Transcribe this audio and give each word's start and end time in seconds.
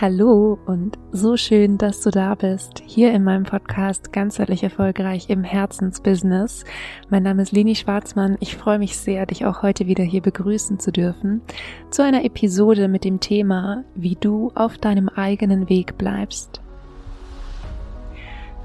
Hallo 0.00 0.58
und 0.64 0.98
so 1.12 1.36
schön, 1.36 1.76
dass 1.76 2.00
du 2.00 2.10
da 2.10 2.34
bist, 2.34 2.82
hier 2.86 3.12
in 3.12 3.22
meinem 3.22 3.44
Podcast 3.44 4.14
Ganzheitlich 4.14 4.62
Erfolgreich 4.62 5.28
im 5.28 5.44
Herzensbusiness. 5.44 6.64
Mein 7.10 7.22
Name 7.22 7.42
ist 7.42 7.52
Leni 7.52 7.74
Schwarzmann. 7.74 8.38
Ich 8.40 8.56
freue 8.56 8.78
mich 8.78 8.96
sehr, 8.96 9.26
dich 9.26 9.44
auch 9.44 9.60
heute 9.60 9.86
wieder 9.88 10.02
hier 10.02 10.22
begrüßen 10.22 10.78
zu 10.78 10.90
dürfen, 10.90 11.42
zu 11.90 12.02
einer 12.02 12.24
Episode 12.24 12.88
mit 12.88 13.04
dem 13.04 13.20
Thema, 13.20 13.84
wie 13.94 14.16
du 14.18 14.50
auf 14.54 14.78
deinem 14.78 15.10
eigenen 15.10 15.68
Weg 15.68 15.98
bleibst. 15.98 16.62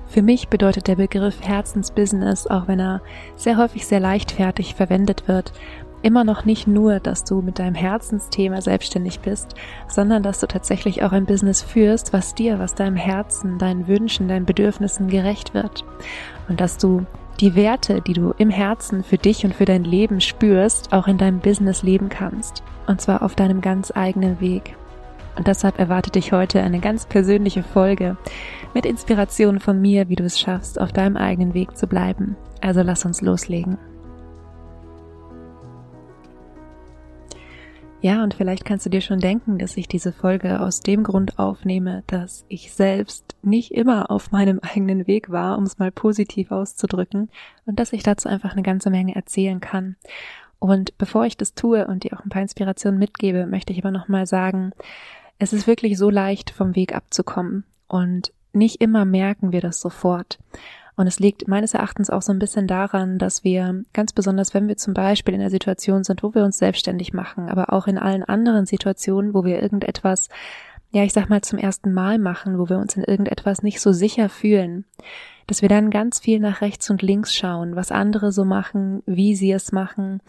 Für 0.07 0.21
mich 0.21 0.47
bedeutet 0.47 0.87
der 0.87 0.95
Begriff 0.95 1.41
Herzensbusiness, 1.41 2.47
auch 2.47 2.69
wenn 2.69 2.79
er 2.79 3.01
sehr 3.35 3.57
häufig 3.57 3.85
sehr 3.85 3.99
leichtfertig 3.99 4.73
verwendet 4.75 5.27
wird, 5.27 5.51
immer 6.05 6.23
noch 6.23 6.45
nicht 6.45 6.67
nur, 6.67 6.99
dass 6.99 7.23
du 7.23 7.41
mit 7.41 7.57
deinem 7.57 7.73
Herzensthema 7.73 8.61
selbstständig 8.61 9.21
bist, 9.21 9.55
sondern 9.87 10.21
dass 10.21 10.39
du 10.39 10.45
tatsächlich 10.45 11.01
auch 11.01 11.11
ein 11.11 11.25
Business 11.25 11.63
führst, 11.63 12.13
was 12.13 12.35
dir, 12.35 12.59
was 12.59 12.75
deinem 12.75 12.95
Herzen, 12.95 13.57
deinen 13.57 13.87
Wünschen, 13.87 14.27
deinen 14.27 14.45
Bedürfnissen 14.45 15.07
gerecht 15.07 15.55
wird. 15.55 15.83
Und 16.47 16.61
dass 16.61 16.77
du 16.77 17.07
die 17.39 17.55
Werte, 17.55 18.01
die 18.01 18.13
du 18.13 18.35
im 18.37 18.51
Herzen 18.51 19.03
für 19.03 19.17
dich 19.17 19.45
und 19.45 19.55
für 19.55 19.65
dein 19.65 19.83
Leben 19.83 20.21
spürst, 20.21 20.93
auch 20.93 21.07
in 21.07 21.17
deinem 21.17 21.39
Business 21.39 21.81
leben 21.81 22.07
kannst. 22.09 22.61
Und 22.85 23.01
zwar 23.01 23.23
auf 23.23 23.33
deinem 23.33 23.61
ganz 23.61 23.91
eigenen 23.95 24.39
Weg. 24.39 24.75
Und 25.35 25.47
deshalb 25.47 25.79
erwartet 25.79 26.13
dich 26.13 26.31
heute 26.31 26.61
eine 26.61 26.79
ganz 26.79 27.07
persönliche 27.07 27.63
Folge 27.63 28.15
mit 28.75 28.85
Inspiration 28.85 29.59
von 29.59 29.81
mir, 29.81 30.07
wie 30.07 30.15
du 30.15 30.23
es 30.23 30.39
schaffst, 30.39 30.79
auf 30.79 30.93
deinem 30.93 31.17
eigenen 31.17 31.55
Weg 31.55 31.75
zu 31.75 31.87
bleiben. 31.87 32.37
Also 32.61 32.83
lass 32.83 33.05
uns 33.05 33.21
loslegen. 33.21 33.79
Ja, 38.05 38.21
und 38.21 38.35
vielleicht 38.35 38.65
kannst 38.65 38.85
du 38.85 38.91
dir 38.91 39.01
schon 39.01 39.17
denken, 39.17 39.57
dass 39.57 39.75
ich 39.77 39.87
diese 39.87 40.11
Folge 40.11 40.59
aus 40.59 40.81
dem 40.81 41.01
Grund 41.01 41.39
aufnehme, 41.39 42.03
dass 42.05 42.45
ich 42.49 42.71
selbst 42.71 43.35
nicht 43.41 43.71
immer 43.71 44.11
auf 44.11 44.29
meinem 44.29 44.59
eigenen 44.59 45.07
Weg 45.07 45.31
war, 45.31 45.57
um 45.57 45.63
es 45.63 45.79
mal 45.79 45.91
positiv 45.91 46.51
auszudrücken, 46.51 47.31
und 47.65 47.79
dass 47.79 47.93
ich 47.93 48.03
dazu 48.03 48.29
einfach 48.29 48.51
eine 48.51 48.61
ganze 48.61 48.91
Menge 48.91 49.15
erzählen 49.15 49.59
kann. 49.59 49.95
Und 50.59 50.95
bevor 50.99 51.25
ich 51.25 51.35
das 51.35 51.55
tue 51.55 51.87
und 51.87 52.03
dir 52.03 52.13
auch 52.13 52.23
ein 52.23 52.29
paar 52.29 52.43
Inspirationen 52.43 52.99
mitgebe, 52.99 53.47
möchte 53.47 53.73
ich 53.73 53.79
aber 53.79 53.89
nochmal 53.89 54.27
sagen, 54.27 54.73
es 55.39 55.51
ist 55.51 55.65
wirklich 55.65 55.97
so 55.97 56.11
leicht, 56.11 56.51
vom 56.51 56.75
Weg 56.75 56.93
abzukommen. 56.93 57.63
Und 57.87 58.31
nicht 58.53 58.81
immer 58.81 59.05
merken 59.05 59.51
wir 59.51 59.61
das 59.61 59.81
sofort. 59.81 60.37
Und 60.95 61.07
es 61.07 61.19
liegt 61.19 61.47
meines 61.47 61.73
Erachtens 61.73 62.09
auch 62.09 62.21
so 62.21 62.31
ein 62.31 62.39
bisschen 62.39 62.67
daran, 62.67 63.17
dass 63.17 63.43
wir 63.43 63.83
ganz 63.93 64.13
besonders, 64.13 64.53
wenn 64.53 64.67
wir 64.67 64.77
zum 64.77 64.93
Beispiel 64.93 65.33
in 65.33 65.41
der 65.41 65.49
Situation 65.49 66.03
sind, 66.03 66.23
wo 66.23 66.33
wir 66.33 66.43
uns 66.43 66.57
selbstständig 66.57 67.13
machen, 67.13 67.49
aber 67.49 67.73
auch 67.73 67.87
in 67.87 67.97
allen 67.97 68.23
anderen 68.23 68.65
Situationen, 68.65 69.33
wo 69.33 69.43
wir 69.43 69.61
irgendetwas, 69.61 70.29
ja, 70.91 71.03
ich 71.03 71.11
sag 71.11 71.29
mal 71.29 71.41
zum 71.41 71.59
ersten 71.59 71.93
Mal 71.93 72.17
machen, 72.17 72.57
wo 72.57 72.69
wir 72.69 72.77
uns 72.77 72.95
in 72.95 73.03
irgendetwas 73.03 73.61
nicht 73.61 73.81
so 73.81 73.91
sicher 73.91 74.29
fühlen, 74.29 74.85
dass 75.47 75.61
wir 75.61 75.69
dann 75.69 75.91
ganz 75.91 76.19
viel 76.19 76.39
nach 76.39 76.61
rechts 76.61 76.89
und 76.89 77.01
links 77.01 77.35
schauen, 77.35 77.75
was 77.75 77.91
andere 77.91 78.31
so 78.31 78.45
machen, 78.45 79.03
wie 79.05 79.35
sie 79.35 79.51
es 79.51 79.73
machen. 79.73 80.21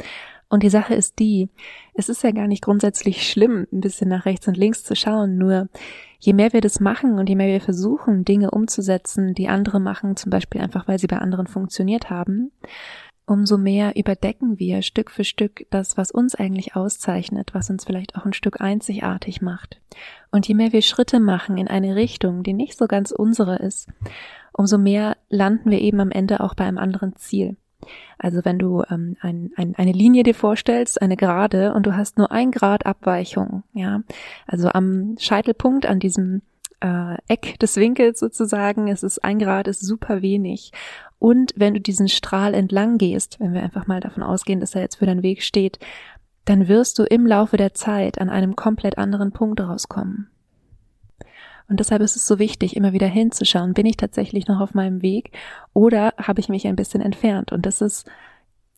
Und 0.48 0.62
die 0.62 0.70
Sache 0.70 0.94
ist 0.94 1.18
die, 1.18 1.48
es 1.94 2.08
ist 2.08 2.22
ja 2.22 2.30
gar 2.30 2.46
nicht 2.46 2.62
grundsätzlich 2.62 3.28
schlimm, 3.28 3.66
ein 3.72 3.80
bisschen 3.80 4.08
nach 4.08 4.26
rechts 4.26 4.46
und 4.46 4.56
links 4.56 4.84
zu 4.84 4.94
schauen, 4.94 5.38
nur 5.38 5.68
je 6.26 6.32
mehr 6.32 6.52
wir 6.52 6.60
das 6.60 6.80
machen 6.80 7.18
und 7.20 7.28
je 7.28 7.36
mehr 7.36 7.46
wir 7.46 7.60
versuchen, 7.60 8.24
Dinge 8.24 8.50
umzusetzen, 8.50 9.32
die 9.32 9.48
andere 9.48 9.78
machen, 9.78 10.16
zum 10.16 10.30
Beispiel 10.30 10.60
einfach, 10.60 10.88
weil 10.88 10.98
sie 10.98 11.06
bei 11.06 11.18
anderen 11.18 11.46
funktioniert 11.46 12.10
haben, 12.10 12.50
umso 13.26 13.56
mehr 13.56 13.94
überdecken 13.96 14.58
wir 14.58 14.82
Stück 14.82 15.12
für 15.12 15.22
Stück 15.22 15.66
das, 15.70 15.96
was 15.96 16.10
uns 16.10 16.34
eigentlich 16.34 16.74
auszeichnet, 16.74 17.54
was 17.54 17.70
uns 17.70 17.84
vielleicht 17.84 18.16
auch 18.16 18.24
ein 18.24 18.32
Stück 18.32 18.60
einzigartig 18.60 19.40
macht. 19.40 19.80
Und 20.32 20.48
je 20.48 20.54
mehr 20.54 20.72
wir 20.72 20.82
Schritte 20.82 21.20
machen 21.20 21.58
in 21.58 21.68
eine 21.68 21.94
Richtung, 21.94 22.42
die 22.42 22.54
nicht 22.54 22.76
so 22.76 22.88
ganz 22.88 23.12
unsere 23.12 23.56
ist, 23.56 23.88
umso 24.52 24.78
mehr 24.78 25.16
landen 25.28 25.70
wir 25.70 25.80
eben 25.80 26.00
am 26.00 26.10
Ende 26.10 26.40
auch 26.40 26.54
bei 26.54 26.64
einem 26.64 26.78
anderen 26.78 27.14
Ziel. 27.14 27.56
Also 28.18 28.44
wenn 28.44 28.58
du 28.58 28.82
ähm, 28.90 29.16
ein, 29.20 29.50
ein, 29.56 29.74
eine 29.76 29.92
Linie 29.92 30.22
dir 30.22 30.34
vorstellst, 30.34 31.00
eine 31.00 31.16
Gerade, 31.16 31.74
und 31.74 31.86
du 31.86 31.96
hast 31.96 32.18
nur 32.18 32.30
ein 32.32 32.50
Grad 32.50 32.86
Abweichung, 32.86 33.62
ja, 33.72 34.02
also 34.46 34.68
am 34.68 35.16
Scheitelpunkt, 35.18 35.86
an 35.86 36.00
diesem 36.00 36.42
äh, 36.80 37.16
Eck 37.28 37.58
des 37.58 37.76
Winkels 37.76 38.18
sozusagen, 38.20 38.88
es 38.88 39.02
ist 39.02 39.24
ein 39.24 39.38
Grad, 39.38 39.68
ist 39.68 39.84
super 39.84 40.22
wenig. 40.22 40.72
Und 41.18 41.52
wenn 41.56 41.74
du 41.74 41.80
diesen 41.80 42.08
Strahl 42.08 42.54
entlang 42.54 42.98
gehst, 42.98 43.40
wenn 43.40 43.54
wir 43.54 43.62
einfach 43.62 43.86
mal 43.86 44.00
davon 44.00 44.22
ausgehen, 44.22 44.60
dass 44.60 44.74
er 44.74 44.82
jetzt 44.82 44.96
für 44.96 45.06
deinen 45.06 45.22
Weg 45.22 45.42
steht, 45.42 45.78
dann 46.44 46.68
wirst 46.68 46.98
du 46.98 47.04
im 47.04 47.26
Laufe 47.26 47.56
der 47.56 47.74
Zeit 47.74 48.20
an 48.20 48.30
einem 48.30 48.54
komplett 48.54 48.98
anderen 48.98 49.32
Punkt 49.32 49.60
rauskommen. 49.60 50.28
Und 51.68 51.80
deshalb 51.80 52.02
ist 52.02 52.16
es 52.16 52.26
so 52.26 52.38
wichtig, 52.38 52.76
immer 52.76 52.92
wieder 52.92 53.06
hinzuschauen, 53.06 53.74
bin 53.74 53.86
ich 53.86 53.96
tatsächlich 53.96 54.46
noch 54.46 54.60
auf 54.60 54.74
meinem 54.74 55.02
Weg 55.02 55.32
oder 55.72 56.14
habe 56.16 56.40
ich 56.40 56.48
mich 56.48 56.66
ein 56.66 56.76
bisschen 56.76 57.00
entfernt? 57.00 57.52
Und 57.52 57.66
das 57.66 57.80
ist 57.80 58.08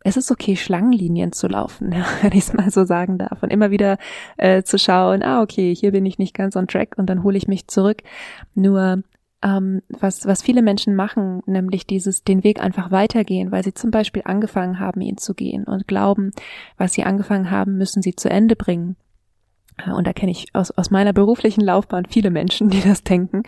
es 0.05 0.17
ist 0.17 0.31
okay, 0.31 0.57
Schlangenlinien 0.57 1.33
zu 1.33 1.49
laufen, 1.49 1.91
wenn 2.23 2.33
ich 2.33 2.45
es 2.45 2.53
mal 2.53 2.71
so 2.71 2.85
sagen 2.85 3.19
darf. 3.19 3.43
Und 3.43 3.51
immer 3.51 3.71
wieder 3.71 3.99
äh, 4.37 4.63
zu 4.63 4.79
schauen, 4.79 5.23
ah, 5.23 5.43
okay, 5.43 5.75
hier 5.75 5.93
bin 5.93 6.07
ich 6.07 6.19
nicht 6.19 6.35
ganz 6.35 6.57
on 6.57 6.69
track 6.69 6.95
und 6.97 7.07
dann 7.11 7.23
hole 7.23 7.37
ich 7.37 7.49
mich 7.49 7.67
zurück. 7.67 8.03
Nur 8.55 9.03
ähm, 9.43 9.83
was, 9.89 10.27
was 10.27 10.43
viele 10.43 10.63
Menschen 10.63 10.95
machen, 10.95 11.43
nämlich 11.47 11.87
dieses, 11.87 12.25
den 12.25 12.45
Weg 12.45 12.61
einfach 12.61 12.91
weitergehen, 12.91 13.53
weil 13.53 13.63
sie 13.65 13.75
zum 13.75 13.91
Beispiel 13.91 14.23
angefangen 14.25 14.81
haben, 14.81 15.01
ihn 15.01 15.17
zu 15.17 15.35
gehen 15.35 15.65
und 15.65 15.87
glauben, 15.87 16.33
was 16.77 16.93
sie 16.93 17.05
angefangen 17.05 17.51
haben, 17.51 17.77
müssen 17.77 18.03
sie 18.03 18.15
zu 18.15 18.31
Ende 18.31 18.57
bringen. 18.57 18.97
Und 19.87 20.07
da 20.07 20.13
kenne 20.13 20.33
ich 20.33 20.55
aus, 20.55 20.71
aus 20.71 20.91
meiner 20.91 21.13
beruflichen 21.13 21.61
Laufbahn 21.61 22.07
viele 22.07 22.31
Menschen, 22.31 22.71
die 22.71 22.81
das 22.81 23.03
denken. 23.03 23.43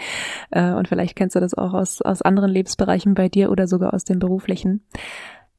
Äh, 0.50 0.72
und 0.72 0.88
vielleicht 0.88 1.16
kennst 1.16 1.36
du 1.36 1.40
das 1.40 1.54
auch 1.54 1.74
aus, 1.74 2.02
aus 2.02 2.22
anderen 2.22 2.50
Lebensbereichen 2.50 3.14
bei 3.14 3.28
dir 3.28 3.50
oder 3.50 3.66
sogar 3.66 3.94
aus 3.94 4.04
dem 4.04 4.18
beruflichen. 4.18 4.82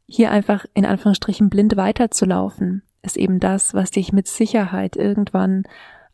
Hier 0.07 0.31
einfach 0.31 0.65
in 0.73 0.85
Anführungsstrichen 0.85 1.49
blind 1.49 1.77
weiterzulaufen, 1.77 2.83
ist 3.01 3.17
eben 3.17 3.39
das, 3.39 3.73
was 3.73 3.91
dich 3.91 4.11
mit 4.13 4.27
Sicherheit 4.27 4.95
irgendwann 4.95 5.63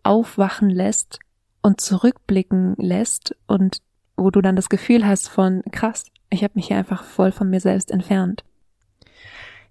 aufwachen 0.03 0.69
lässt 0.69 1.19
und 1.61 1.81
zurückblicken 1.81 2.75
lässt 2.77 3.35
und 3.47 3.81
wo 4.15 4.31
du 4.31 4.41
dann 4.41 4.55
das 4.55 4.69
Gefühl 4.69 5.05
hast 5.05 5.29
von 5.29 5.63
krass, 5.71 6.05
ich 6.29 6.43
habe 6.43 6.53
mich 6.55 6.67
hier 6.67 6.77
einfach 6.77 7.03
voll 7.03 7.31
von 7.31 7.49
mir 7.49 7.59
selbst 7.59 7.91
entfernt. 7.91 8.43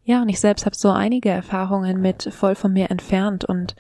Ja, 0.05 0.23
und 0.23 0.29
ich 0.29 0.39
selbst 0.39 0.67
habe 0.67 0.77
so 0.77 0.93
einige 0.93 1.31
Erfahrungen 1.31 2.01
mit 2.01 2.33
voll 2.33 2.55
von 2.55 2.73
mir 2.73 2.93
entfernt 2.93 3.45
und 3.45 3.75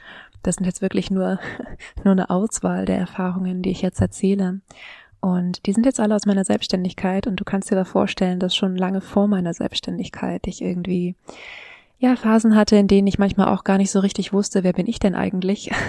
das 0.47 0.57
sind 0.57 0.67
jetzt 0.67 0.83
wirklich 0.83 1.11
nur, 1.11 1.39
nur 2.05 2.13
eine 2.13 2.31
Auswahl 2.31 2.85
der 2.85 2.99
Erfahrungen, 2.99 3.63
die 3.63 3.71
ich 3.71 3.83
jetzt 3.83 4.01
erzähle. 4.01 4.61
Und 5.21 5.67
die 5.67 5.73
sind 5.73 5.87
jetzt 5.87 5.99
alle 5.99 6.15
aus 6.15 6.27
meiner 6.27 6.45
Selbstständigkeit 6.45 7.27
und 7.27 7.37
du 7.37 7.45
kannst 7.45 7.71
dir 7.71 7.75
da 7.75 7.85
vorstellen, 7.85 8.39
dass 8.39 8.55
schon 8.55 8.77
lange 8.77 9.01
vor 9.01 9.27
meiner 9.27 9.55
Selbstständigkeit 9.55 10.47
ich 10.47 10.63
irgendwie 10.63 11.17
ja, 11.99 12.15
Phasen 12.15 12.55
hatte, 12.55 12.77
in 12.77 12.89
denen 12.89 13.07
ich 13.07 13.19
manchmal 13.19 13.49
auch 13.49 13.65
gar 13.65 13.79
nicht 13.79 13.91
so 13.91 14.01
richtig 14.01 14.33
wusste, 14.33 14.65
wer 14.65 14.75
bin 14.75 14.87
ich 14.87 14.99
denn 14.99 15.15
eigentlich? 15.15 15.71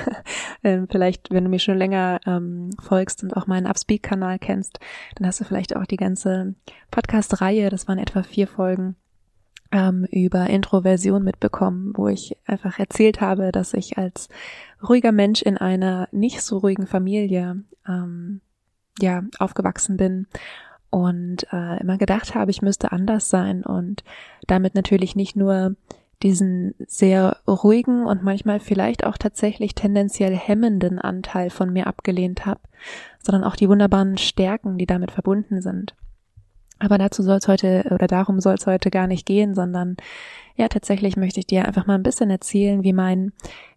Ähm, 0.64 0.88
vielleicht, 0.90 1.30
wenn 1.30 1.44
du 1.44 1.52
mir 1.52 1.60
schon 1.60 1.78
länger 1.78 2.20
ähm, 2.26 2.72
folgst 2.82 3.22
und 3.22 3.38
auch 3.38 3.46
meinen 3.46 3.68
Upspeak-Kanal 3.68 4.40
kennst, 4.40 4.80
dann 5.16 5.28
hast 5.28 5.40
du 5.40 5.44
vielleicht 5.44 5.76
auch 5.76 5.86
die 5.86 5.98
ganze 5.98 6.56
Podcast-Reihe, 6.90 7.70
das 7.70 7.88
waren 7.88 8.00
etwa 8.00 8.24
vier 8.24 8.48
Folgen, 8.48 8.96
ähm, 9.72 10.06
über 10.12 10.48
Introversion 10.48 11.24
mitbekommen, 11.24 11.94
wo 11.96 12.08
ich 12.08 12.38
einfach 12.46 12.80
erzählt 12.80 13.22
habe, 13.22 13.52
dass 13.52 13.74
ich 13.74 13.98
als 13.98 14.30
ruhiger 14.88 15.12
Mensch 15.12 15.42
in 15.42 15.58
einer 15.58 16.08
nicht 16.12 16.42
so 16.42 16.60
ruhigen 16.60 16.88
Familie 16.88 17.64
ähm, 17.88 18.42
ja 19.00 19.24
aufgewachsen 19.40 19.98
bin 19.98 20.28
und 20.90 21.48
äh, 21.52 21.80
immer 21.80 21.98
gedacht 21.98 22.36
habe, 22.36 22.52
ich 22.52 22.62
müsste 22.62 22.92
anders 22.92 23.30
sein 23.30 23.64
und 23.64 24.04
damit 24.48 24.76
natürlich 24.76 25.16
nicht 25.16 25.36
nur 25.36 25.76
diesen 26.24 26.74
sehr 26.88 27.38
ruhigen 27.48 28.06
und 28.06 28.24
manchmal 28.24 28.60
vielleicht 28.60 29.06
auch 29.06 29.18
tatsächlich 29.18 29.76
tendenziell 29.76 30.36
hemmenden 30.36 30.98
Anteil 30.98 31.50
von 31.50 31.72
mir 31.72 31.86
abgelehnt 31.86 32.46
habe, 32.46 32.62
sondern 33.22 33.44
auch 33.44 33.56
die 33.56 33.70
wunderbaren 33.70 34.18
Stärken, 34.18 34.78
die 34.78 34.88
damit 34.88 35.12
verbunden 35.12 35.62
sind. 35.62 35.96
Aber 36.80 36.98
dazu 36.98 37.24
soll 37.24 37.38
es 37.38 37.48
heute 37.48 37.86
oder 37.92 38.08
darum 38.08 38.40
soll 38.40 38.56
es 38.56 38.68
heute 38.68 38.92
gar 38.92 39.08
nicht 39.08 39.26
gehen, 39.26 39.56
sondern 39.56 39.98
ja, 40.56 40.68
tatsächlich 40.68 41.18
möchte 41.18 41.40
ich 41.40 41.48
dir 41.48 41.66
einfach 41.66 41.86
mal 41.86 41.96
ein 41.96 42.04
bisschen 42.04 42.30
erzählen, 42.30 42.84
wie 42.84 42.94
mein 42.94 43.32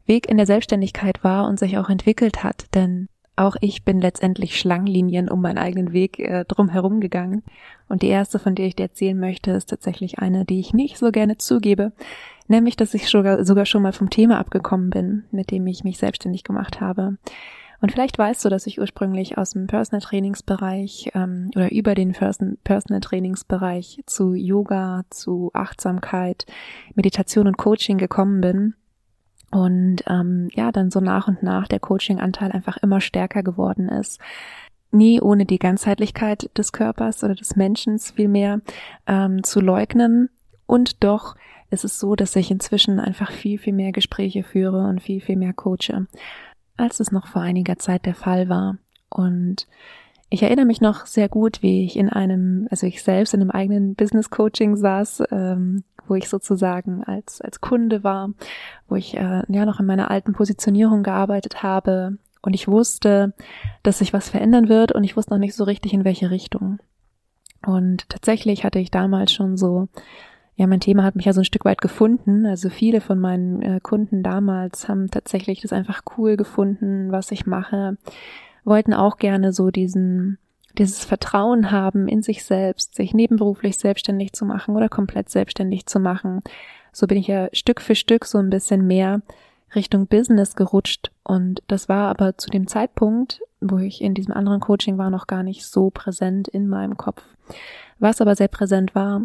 Weg 0.07 0.29
in 0.29 0.37
der 0.37 0.47
Selbstständigkeit 0.47 1.23
war 1.23 1.47
und 1.47 1.59
sich 1.59 1.79
auch 1.79 1.89
entwickelt 1.89 2.43
hat. 2.43 2.75
Denn 2.75 3.09
auch 3.37 3.57
ich 3.61 3.85
bin 3.85 4.01
letztendlich 4.01 4.59
Schlangenlinien 4.59 5.31
um 5.31 5.41
meinen 5.41 5.59
eigenen 5.59 5.93
Weg 5.93 6.19
äh, 6.19 6.45
drum 6.45 6.69
herum 6.69 7.01
gegangen. 7.01 7.43
Und 7.89 8.03
die 8.03 8.09
erste, 8.09 8.39
von 8.39 8.55
der 8.55 8.67
ich 8.67 8.77
dir 8.77 8.85
erzählen 8.85 9.19
möchte, 9.19 9.53
ist 9.53 9.71
tatsächlich 9.71 10.19
eine, 10.19 10.45
die 10.45 10.61
ich 10.61 10.75
nicht 10.75 10.99
so 10.99 11.11
gerne 11.11 11.39
zugebe, 11.39 11.93
nämlich, 12.49 12.77
dass 12.77 12.93
ich 12.95 13.09
sogar, 13.09 13.45
sogar 13.45 13.67
schon 13.67 13.83
mal 13.83 13.93
vom 13.93 14.11
Thema 14.11 14.39
abgekommen 14.39 14.91
bin, 14.91 15.25
mit 15.31 15.51
dem 15.51 15.67
ich 15.67 15.85
mich 15.85 15.99
selbstständig 15.99 16.45
gemacht 16.45 16.81
habe. 16.81 17.17
Und 17.81 17.93
vielleicht 17.93 18.19
weißt 18.19 18.45
du, 18.45 18.51
dass 18.51 18.67
ich 18.67 18.79
ursprünglich 18.79 19.39
aus 19.39 19.53
dem 19.53 19.67
Personal 19.67 20.03
Trainingsbereich 20.03 21.13
ähm, 21.15 21.51
oder 21.57 21.73
über 21.73 21.95
den 21.95 22.13
Personal 22.13 23.01
Trainingsbereich 23.01 24.03
zu 24.07 24.35
Yoga, 24.35 25.05
zu 25.09 25.51
Achtsamkeit, 25.55 26.45
Meditation 26.95 27.47
und 27.47 27.57
Coaching 27.57 27.99
gekommen 27.99 28.41
bin. 28.41 28.75
und 29.51 30.05
ähm, 30.07 30.49
ja, 30.53 30.71
dann 30.73 30.91
so 30.91 31.01
nach 31.01 31.27
und 31.27 31.43
nach 31.43 31.67
der 31.67 31.81
Coaching-Anteil 31.81 32.53
einfach 32.53 32.77
immer 32.77 33.01
stärker 33.01 33.43
geworden 33.43 33.89
ist. 33.89 34.21
Nie 34.93 35.21
ohne 35.21 35.47
die 35.47 35.59
Ganzheitlichkeit 35.59 36.51
des 36.57 36.73
Körpers 36.73 37.25
oder 37.25 37.35
des 37.35 37.57
Menschen 37.57 37.99
vielmehr 37.99 38.61
ähm, 39.07 39.43
zu 39.43 39.61
leugnen. 39.61 40.29
Und 40.67 41.03
doch 41.03 41.35
ist 41.71 41.85
es 41.85 41.99
so, 41.99 42.15
dass 42.15 42.37
ich 42.37 42.51
inzwischen 42.51 43.01
einfach 43.01 43.31
viel, 43.31 43.59
viel 43.59 43.73
mehr 43.73 43.93
Gespräche 43.93 44.43
führe 44.43 44.87
und 44.87 45.01
viel, 45.01 45.21
viel 45.21 45.37
mehr 45.37 45.53
coache, 45.53 46.07
als 46.81 47.01
es 47.01 47.13
noch 47.13 47.27
vor 47.27 47.43
einiger 47.43 47.79
Zeit 47.79 48.07
der 48.07 48.15
Fall 48.15 48.49
war. 48.49 48.77
Und 49.09 49.67
ich 50.31 50.43
erinnere 50.43 50.67
mich 50.67 50.81
noch 50.81 51.07
sehr 51.07 51.29
gut, 51.29 51.63
wie 51.63 51.85
ich 51.85 51.97
in 51.97 52.09
einem, 52.09 52.69
also 52.71 52.87
ich 52.87 53.03
selbst 53.03 53.35
in 53.35 53.41
einem 53.41 53.51
eigenen 53.51 53.95
Business 53.95 54.31
Coaching 54.31 54.77
saß, 54.77 55.25
ähm, 55.31 55.85
wo 56.07 56.15
ich 56.15 56.29
sozusagen 56.29 57.05
als 57.05 57.41
als 57.41 57.61
Kunde 57.61 58.03
war, 58.03 58.31
wo 58.89 58.97
ich 58.97 59.17
äh, 59.17 59.43
ja 59.49 59.65
noch 59.65 59.81
in 59.81 59.87
meiner 59.87 60.11
alten 60.11 60.33
Positionierung 60.33 61.03
gearbeitet 61.03 61.63
habe 61.63 62.19
und 62.43 62.55
ich 62.55 62.69
wusste, 62.69 63.35
dass 63.83 63.99
sich 63.99 64.13
was 64.13 64.29
verändern 64.29 64.69
wird 64.69 64.93
und 64.93 65.05
ich 65.05 65.17
wusste 65.17 65.33
noch 65.33 65.39
nicht 65.39 65.55
so 65.55 65.65
richtig 65.65 65.93
in 65.93 66.05
welche 66.05 66.31
Richtung. 66.31 66.79
Und 67.67 68.09
tatsächlich 68.09 68.65
hatte 68.65 68.79
ich 68.79 68.91
damals 68.91 69.33
schon 69.33 69.57
so 69.57 69.89
ja, 70.61 70.67
mein 70.67 70.81
Thema 70.81 71.05
hat 71.05 71.17
mich 71.17 71.25
ja 71.25 71.33
so 71.33 71.41
ein 71.41 71.47
Stück 71.47 71.65
weit 71.65 71.81
gefunden. 71.81 72.45
Also 72.45 72.69
viele 72.69 73.01
von 73.01 73.19
meinen 73.19 73.63
äh, 73.63 73.81
Kunden 73.83 74.23
damals 74.23 74.91
haben 74.91 75.11
tatsächlich 75.11 75.63
das 75.63 75.73
einfach 75.73 76.03
cool 76.19 76.37
gefunden, 76.37 77.11
was 77.11 77.31
ich 77.31 77.47
mache, 77.47 77.97
wollten 78.63 78.93
auch 78.93 79.17
gerne 79.17 79.55
so 79.55 79.71
diesen, 79.71 80.37
dieses 80.77 81.03
Vertrauen 81.03 81.71
haben 81.71 82.09
in 82.09 82.21
sich 82.21 82.45
selbst, 82.45 82.95
sich 82.95 83.15
nebenberuflich 83.15 83.79
selbstständig 83.79 84.35
zu 84.35 84.45
machen 84.45 84.77
oder 84.77 84.91
komplett 84.91 85.31
selbstständig 85.31 85.87
zu 85.87 85.99
machen. 85.99 86.43
So 86.93 87.07
bin 87.07 87.17
ich 87.17 87.29
ja 87.29 87.49
Stück 87.55 87.81
für 87.81 87.95
Stück 87.95 88.27
so 88.27 88.37
ein 88.37 88.51
bisschen 88.51 88.87
mehr 88.87 89.23
Richtung 89.75 90.09
Business 90.09 90.57
gerutscht 90.57 91.11
und 91.25 91.63
das 91.69 91.89
war 91.89 92.11
aber 92.11 92.37
zu 92.37 92.51
dem 92.51 92.67
Zeitpunkt, 92.67 93.41
wo 93.63 93.79
ich 93.79 94.03
in 94.03 94.13
diesem 94.13 94.35
anderen 94.35 94.61
Coaching 94.61 94.99
war, 94.99 95.09
noch 95.09 95.27
gar 95.27 95.43
nicht 95.43 95.65
so 95.65 95.89
präsent 95.89 96.49
in 96.49 96.69
meinem 96.69 96.99
Kopf. 96.99 97.23
Was 97.99 98.21
aber 98.21 98.37
sehr 98.37 98.49
präsent 98.49 98.95
war, 98.95 99.23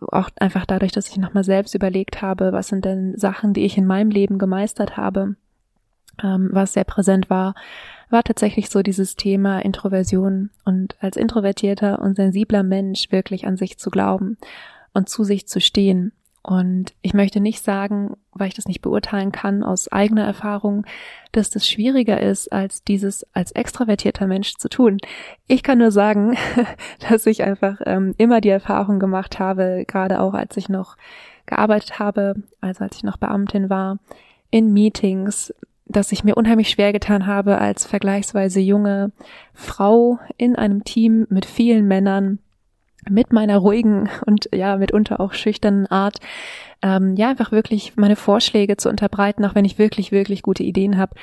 auch 0.00 0.30
einfach 0.38 0.66
dadurch, 0.66 0.92
dass 0.92 1.08
ich 1.08 1.16
nochmal 1.16 1.44
selbst 1.44 1.74
überlegt 1.74 2.22
habe, 2.22 2.52
was 2.52 2.68
sind 2.68 2.84
denn 2.84 3.16
Sachen, 3.16 3.54
die 3.54 3.64
ich 3.64 3.78
in 3.78 3.86
meinem 3.86 4.10
Leben 4.10 4.38
gemeistert 4.38 4.96
habe, 4.96 5.36
ähm, 6.22 6.50
was 6.52 6.72
sehr 6.72 6.84
präsent 6.84 7.30
war, 7.30 7.54
war 8.10 8.22
tatsächlich 8.22 8.70
so 8.70 8.82
dieses 8.82 9.16
Thema 9.16 9.60
Introversion 9.60 10.50
und 10.64 10.96
als 11.00 11.16
introvertierter 11.16 12.00
und 12.00 12.16
sensibler 12.16 12.62
Mensch 12.62 13.10
wirklich 13.10 13.46
an 13.46 13.56
sich 13.56 13.78
zu 13.78 13.90
glauben 13.90 14.38
und 14.92 15.08
zu 15.08 15.24
sich 15.24 15.48
zu 15.48 15.60
stehen. 15.60 16.12
Und 16.46 16.92
ich 17.00 17.14
möchte 17.14 17.40
nicht 17.40 17.64
sagen, 17.64 18.18
weil 18.32 18.48
ich 18.48 18.54
das 18.54 18.66
nicht 18.66 18.82
beurteilen 18.82 19.32
kann 19.32 19.62
aus 19.62 19.90
eigener 19.90 20.24
Erfahrung, 20.24 20.84
dass 21.32 21.48
das 21.48 21.66
schwieriger 21.66 22.20
ist, 22.20 22.52
als 22.52 22.84
dieses 22.84 23.26
als 23.32 23.50
extravertierter 23.52 24.26
Mensch 24.26 24.56
zu 24.56 24.68
tun. 24.68 24.98
Ich 25.46 25.62
kann 25.62 25.78
nur 25.78 25.90
sagen, 25.90 26.36
dass 27.08 27.24
ich 27.24 27.42
einfach 27.42 27.80
ähm, 27.86 28.14
immer 28.18 28.42
die 28.42 28.50
Erfahrung 28.50 28.98
gemacht 29.00 29.38
habe, 29.38 29.84
gerade 29.86 30.20
auch 30.20 30.34
als 30.34 30.54
ich 30.58 30.68
noch 30.68 30.98
gearbeitet 31.46 31.98
habe, 31.98 32.34
also 32.60 32.84
als 32.84 32.96
ich 32.96 33.04
noch 33.04 33.16
Beamtin 33.16 33.70
war, 33.70 33.98
in 34.50 34.72
Meetings 34.72 35.52
dass 35.86 36.12
ich 36.12 36.24
mir 36.24 36.36
unheimlich 36.36 36.70
schwer 36.70 36.92
getan 36.92 37.26
habe, 37.26 37.58
als 37.58 37.84
vergleichsweise 37.84 38.60
junge 38.60 39.12
Frau 39.52 40.18
in 40.38 40.56
einem 40.56 40.84
Team 40.84 41.26
mit 41.28 41.44
vielen 41.44 41.86
Männern, 41.86 42.38
mit 43.08 43.32
meiner 43.32 43.58
ruhigen 43.58 44.08
und 44.26 44.48
ja 44.52 44.76
mitunter 44.76 45.20
auch 45.20 45.32
schüchternen 45.32 45.86
Art, 45.86 46.18
ähm, 46.82 47.16
ja 47.16 47.30
einfach 47.30 47.52
wirklich 47.52 47.96
meine 47.96 48.16
Vorschläge 48.16 48.76
zu 48.76 48.88
unterbreiten, 48.88 49.44
auch 49.44 49.54
wenn 49.54 49.64
ich 49.64 49.78
wirklich, 49.78 50.12
wirklich 50.12 50.42
gute 50.42 50.62
Ideen 50.62 50.98
habe. 50.98 51.14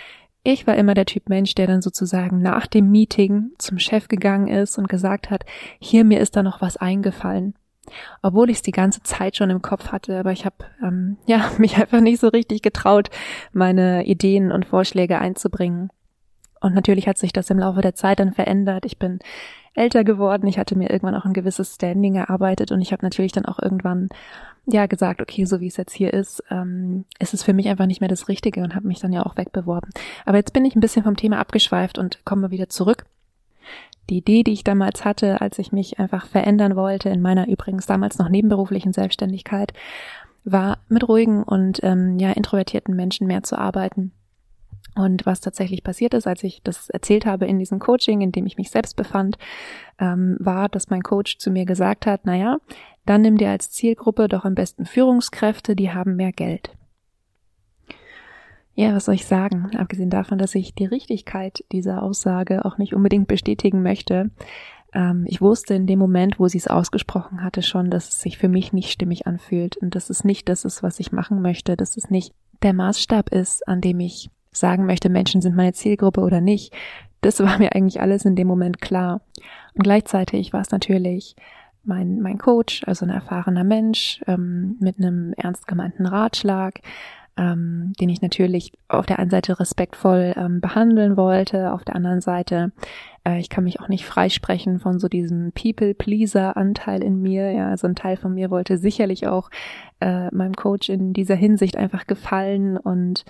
Ich 0.44 0.66
war 0.66 0.75
immer 0.75 0.95
der 0.95 1.06
Typ 1.06 1.30
Mensch, 1.30 1.54
der 1.54 1.68
dann 1.68 1.81
sozusagen 1.81 2.42
nach 2.42 2.66
dem 2.66 2.89
Meeting 2.89 3.51
zum 3.60 3.78
Chef 3.78 4.07
gegangen 4.07 4.48
ist 4.48 4.78
und 4.78 4.89
gesagt 4.89 5.30
hat, 5.30 5.45
hier 5.80 6.04
mir 6.04 6.19
ist 6.19 6.36
da 6.36 6.42
noch 6.42 6.62
was 6.62 6.78
eingefallen 6.78 7.54
obwohl 8.22 8.50
ich 8.50 8.57
es 8.57 8.62
die 8.62 8.72
ganze 8.72 9.01
Zeit 9.04 9.36
schon 9.36 9.50
im 9.50 9.62
Kopf 9.62 9.92
hatte, 9.92 10.19
aber 10.19 10.31
ich 10.31 10.45
habe 10.45 10.56
ähm, 10.84 11.18
ja 11.25 11.50
mich 11.57 11.77
einfach 11.77 12.00
nicht 12.00 12.19
so 12.19 12.27
richtig 12.27 12.62
getraut, 12.62 13.10
meine 13.54 14.06
Ideen 14.06 14.51
und 14.51 14.66
Vorschläge 14.66 15.19
einzubringen. 15.19 15.89
Und 16.60 16.75
natürlich 16.75 17.07
hat 17.07 17.18
sich 17.18 17.34
das 17.34 17.50
im 17.50 17.57
Laufe 17.57 17.81
der 17.81 17.95
Zeit 17.95 18.19
dann 18.19 18.34
verändert. 18.34 18.86
Ich 18.86 19.00
bin 19.00 19.19
älter 19.73 20.03
geworden, 20.03 20.47
ich 20.47 20.59
hatte 20.59 20.77
mir 20.77 20.89
irgendwann 20.89 21.15
auch 21.15 21.25
ein 21.25 21.33
gewisses 21.33 21.75
Standing 21.75 22.15
erarbeitet 22.15 22.71
und 22.71 22.81
ich 22.81 22.91
habe 22.91 23.06
natürlich 23.06 23.31
dann 23.31 23.45
auch 23.45 23.59
irgendwann 23.59 24.09
ja 24.65 24.85
gesagt, 24.85 25.21
okay, 25.21 25.45
so 25.45 25.59
wie 25.59 25.68
es 25.68 25.77
jetzt 25.77 25.94
hier 25.94 26.13
ist, 26.13 26.44
ähm, 26.51 27.06
ist 27.19 27.33
es 27.33 27.44
für 27.44 27.53
mich 27.53 27.68
einfach 27.68 27.85
nicht 27.85 28.01
mehr 28.01 28.09
das 28.09 28.27
Richtige 28.27 28.62
und 28.62 28.75
habe 28.75 28.88
mich 28.88 29.00
dann 29.00 29.13
ja 29.13 29.25
auch 29.25 29.38
wegbeworben. 29.38 29.89
Aber 30.25 30.38
jetzt 30.38 30.53
bin 30.53 30.65
ich 30.65 30.75
ein 30.75 30.81
bisschen 30.81 31.03
vom 31.03 31.15
Thema 31.15 31.39
abgeschweift 31.39 31.97
und 31.97 32.23
komme 32.25 32.51
wieder 32.51 32.69
zurück 32.69 33.06
die 34.12 34.18
Idee, 34.18 34.44
die 34.44 34.51
ich 34.51 34.63
damals 34.63 35.06
hatte, 35.06 35.41
als 35.41 35.57
ich 35.57 35.71
mich 35.71 36.00
einfach 36.00 36.27
verändern 36.27 36.75
wollte, 36.75 37.09
in 37.09 37.21
meiner 37.21 37.47
übrigens 37.47 37.85
damals 37.85 38.17
noch 38.17 38.29
nebenberuflichen 38.29 38.94
Selbstständigkeit, 38.94 39.74
war 40.44 40.79
mit 40.89 41.07
ruhigen 41.07 41.44
und 41.44 41.79
ähm, 41.83 42.19
ja 42.19 42.31
introvertierten 42.31 42.95
Menschen 42.95 43.27
mehr 43.27 43.44
zu 43.44 43.57
arbeiten. 43.57 44.12
Und 44.95 45.25
was 45.25 45.39
tatsächlich 45.39 45.83
passiert 45.83 46.13
ist, 46.13 46.27
als 46.27 46.43
ich 46.43 46.61
das 46.63 46.89
erzählt 46.89 47.25
habe 47.25 47.45
in 47.45 47.59
diesem 47.59 47.79
Coaching, 47.79 48.21
in 48.21 48.31
dem 48.31 48.45
ich 48.45 48.57
mich 48.57 48.71
selbst 48.71 48.95
befand, 48.95 49.38
ähm, 49.99 50.35
war, 50.39 50.67
dass 50.67 50.89
mein 50.89 51.01
Coach 51.01 51.38
zu 51.38 51.49
mir 51.49 51.65
gesagt 51.65 52.05
hat, 52.05 52.25
naja, 52.25 52.57
dann 53.05 53.21
nimm 53.21 53.38
dir 53.38 53.49
als 53.49 53.71
Zielgruppe 53.71 54.27
doch 54.27 54.43
am 54.43 54.55
besten 54.55 54.85
Führungskräfte, 54.85 55.75
die 55.75 55.91
haben 55.91 56.15
mehr 56.15 56.33
Geld. 56.33 56.71
Ja, 58.73 58.93
was 58.95 59.05
soll 59.05 59.15
ich 59.15 59.25
sagen? 59.25 59.71
Abgesehen 59.77 60.09
davon, 60.09 60.38
dass 60.38 60.55
ich 60.55 60.73
die 60.73 60.85
Richtigkeit 60.85 61.63
dieser 61.71 62.03
Aussage 62.03 62.65
auch 62.65 62.77
nicht 62.77 62.93
unbedingt 62.93 63.27
bestätigen 63.27 63.83
möchte. 63.83 64.31
Ähm, 64.93 65.25
ich 65.27 65.41
wusste 65.41 65.73
in 65.73 65.88
dem 65.88 65.99
Moment, 65.99 66.39
wo 66.39 66.47
sie 66.47 66.57
es 66.57 66.67
ausgesprochen 66.67 67.43
hatte, 67.43 67.63
schon, 67.63 67.89
dass 67.89 68.09
es 68.09 68.21
sich 68.21 68.38
für 68.38 68.49
mich 68.49 68.73
nicht 68.73 68.91
stimmig 68.91 69.27
anfühlt 69.27 69.77
und 69.77 69.95
dass 69.95 70.09
es 70.09 70.23
nicht 70.23 70.49
das 70.49 70.65
ist, 70.65 70.83
was 70.83 70.99
ich 70.99 71.11
machen 71.11 71.41
möchte, 71.41 71.75
dass 71.75 71.97
es 71.97 72.09
nicht 72.09 72.33
der 72.61 72.73
Maßstab 72.73 73.29
ist, 73.29 73.67
an 73.67 73.81
dem 73.81 73.99
ich 73.99 74.29
sagen 74.51 74.86
möchte, 74.86 75.09
Menschen 75.09 75.42
sind 75.42 75.56
meine 75.56 75.74
Zielgruppe 75.74 76.21
oder 76.21 76.42
nicht. 76.42 76.74
Das 77.21 77.39
war 77.39 77.57
mir 77.57 77.74
eigentlich 77.74 78.01
alles 78.01 78.25
in 78.25 78.36
dem 78.36 78.48
Moment 78.48 78.81
klar. 78.81 79.21
Und 79.74 79.83
gleichzeitig 79.83 80.53
war 80.53 80.62
es 80.62 80.71
natürlich 80.71 81.36
mein, 81.83 82.21
mein 82.21 82.38
Coach, 82.38 82.83
also 82.86 83.06
ein 83.06 83.09
erfahrener 83.09 83.63
Mensch 83.63 84.21
ähm, 84.27 84.75
mit 84.80 84.98
einem 84.98 85.33
ernst 85.38 85.68
gemeinten 85.68 86.06
Ratschlag, 86.06 86.81
ähm, 87.38 87.94
den 88.00 88.09
ich 88.09 88.21
natürlich 88.21 88.74
auf 88.88 89.06
der 89.06 89.19
einen 89.19 89.30
Seite 89.30 89.59
respektvoll 89.59 90.33
ähm, 90.36 90.62
behandeln 90.62 91.18
wollte, 91.18 91.72
auf 91.72 91.84
der 91.84 91.96
anderen 91.96 92.22
Seite, 92.22 92.72
äh, 93.24 93.39
ich 93.39 93.50
kann 93.50 93.63
mich 93.63 93.79
auch 93.79 93.88
nicht 93.88 94.05
freisprechen 94.05 94.79
von 94.79 95.00
so 95.00 95.08
diesem 95.08 95.51
People-Pleaser-Anteil 95.53 97.03
in 97.03 97.22
mir. 97.22 97.51
Ja, 97.51 97.70
also 97.70 97.88
ein 97.88 97.96
Teil 97.96 98.17
von 98.17 98.34
mir 98.34 98.50
wollte 98.51 98.77
sicherlich 98.77 99.27
auch 99.27 99.50
äh, 100.00 100.29
meinem 100.31 100.55
Coach 100.55 100.89
in 100.89 101.13
dieser 101.13 101.36
Hinsicht 101.36 101.77
einfach 101.77 102.08
gefallen 102.08 102.77
und 102.77 103.25